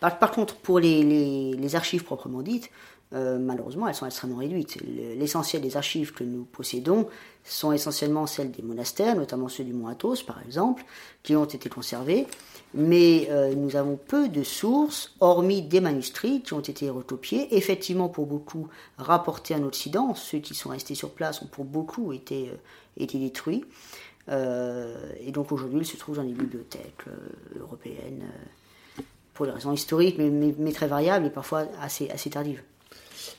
par, 0.00 0.30
contre 0.32 0.56
pour 0.56 0.80
les, 0.80 1.74
archives 1.74 2.02
proprement 2.02 2.42
dites, 2.42 2.70
euh, 3.14 3.38
malheureusement 3.38 3.86
elles 3.86 3.94
sont 3.94 4.06
extrêmement 4.06 4.38
réduites. 4.38 4.78
L'essentiel 5.16 5.62
des 5.62 5.76
archives 5.76 6.12
que 6.12 6.24
nous 6.24 6.44
possédons 6.44 7.06
sont 7.44 7.70
essentiellement 7.72 8.26
celles 8.26 8.50
des 8.50 8.62
monastères, 8.62 9.14
notamment 9.14 9.48
ceux 9.48 9.62
du 9.62 9.72
Mont 9.72 9.86
Athos 9.86 10.24
par 10.26 10.42
exemple, 10.44 10.84
qui 11.22 11.36
ont 11.36 11.44
été 11.44 11.68
conservés. 11.68 12.26
Mais 12.74 13.28
euh, 13.30 13.54
nous 13.54 13.76
avons 13.76 13.96
peu 13.96 14.28
de 14.28 14.42
sources, 14.42 15.14
hormis 15.20 15.62
des 15.62 15.80
manuscrits 15.80 16.40
qui 16.40 16.54
ont 16.54 16.60
été 16.60 16.90
recopiés, 16.90 17.54
effectivement 17.54 18.08
pour 18.08 18.26
beaucoup 18.26 18.68
rapportés 18.98 19.54
en 19.54 19.62
Occident. 19.62 20.14
Ceux 20.16 20.38
qui 20.38 20.54
sont 20.54 20.70
restés 20.70 20.94
sur 20.96 21.10
place 21.10 21.42
ont 21.42 21.46
pour 21.46 21.66
beaucoup 21.66 22.12
été, 22.12 22.50
été 22.96 23.18
détruits. 23.18 23.64
Euh, 24.28 25.12
et 25.20 25.32
donc 25.32 25.52
aujourd'hui, 25.52 25.80
il 25.80 25.86
se 25.86 25.96
trouve 25.96 26.16
dans 26.16 26.22
les 26.22 26.32
bibliothèques 26.32 27.06
euh, 27.08 27.60
européennes 27.60 28.22
euh, 28.22 29.02
pour 29.34 29.46
des 29.46 29.52
raisons 29.52 29.72
historiques, 29.72 30.18
mais, 30.18 30.72
très 30.72 30.86
variables 30.86 31.26
et 31.26 31.30
parfois 31.30 31.66
assez, 31.80 32.08
assez 32.10 32.30
tardives. 32.30 32.62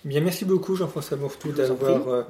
Bien, 0.06 0.22
merci 0.22 0.46
beaucoup 0.46 0.76
Jean-François 0.76 1.18
Mourtou 1.18 1.52
d'avoir 1.52 2.08
euh, 2.08 2.24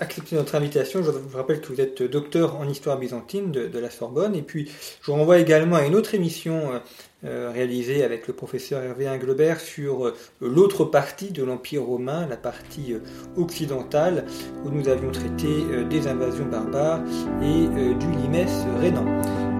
accepté 0.00 0.36
notre 0.36 0.54
invitation. 0.54 1.02
Je 1.02 1.10
vous 1.10 1.36
rappelle 1.36 1.60
que 1.60 1.68
vous 1.68 1.80
êtes 1.80 2.02
docteur 2.02 2.56
en 2.56 2.68
histoire 2.68 2.98
byzantine 2.98 3.52
de, 3.52 3.78
la 3.78 3.90
Sorbonne. 3.90 4.34
Et 4.34 4.42
puis, 4.42 4.70
je 5.00 5.10
vous 5.10 5.16
renvoie 5.16 5.38
également 5.38 5.76
à 5.76 5.84
une 5.84 5.94
autre 5.94 6.14
émission 6.14 6.80
euh, 7.24 7.50
réalisée 7.52 8.04
avec 8.04 8.26
le 8.26 8.34
professeur 8.34 8.82
Hervé 8.82 9.06
Inglebert 9.06 9.60
sur 9.60 10.12
l'autre 10.40 10.84
partie 10.84 11.30
de 11.30 11.42
l'Empire 11.42 11.82
romain, 11.82 12.26
la 12.28 12.36
partie 12.36 12.94
occidentale, 13.36 14.26
où 14.64 14.70
nous 14.70 14.88
avions 14.88 15.10
traité 15.10 15.64
des 15.88 16.06
invasions 16.06 16.46
barbares 16.46 17.00
et 17.42 17.66
du 17.94 18.10
limès 18.22 18.50
rénan. 18.80 19.04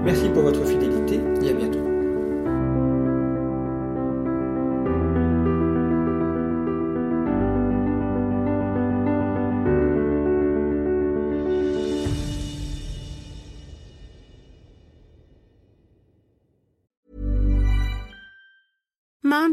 Merci 0.04 0.28
pour 0.30 0.42
votre 0.42 0.64
fidélité 0.64 1.20
et 1.42 1.50
à 1.50 1.52
bientôt. 1.52 1.79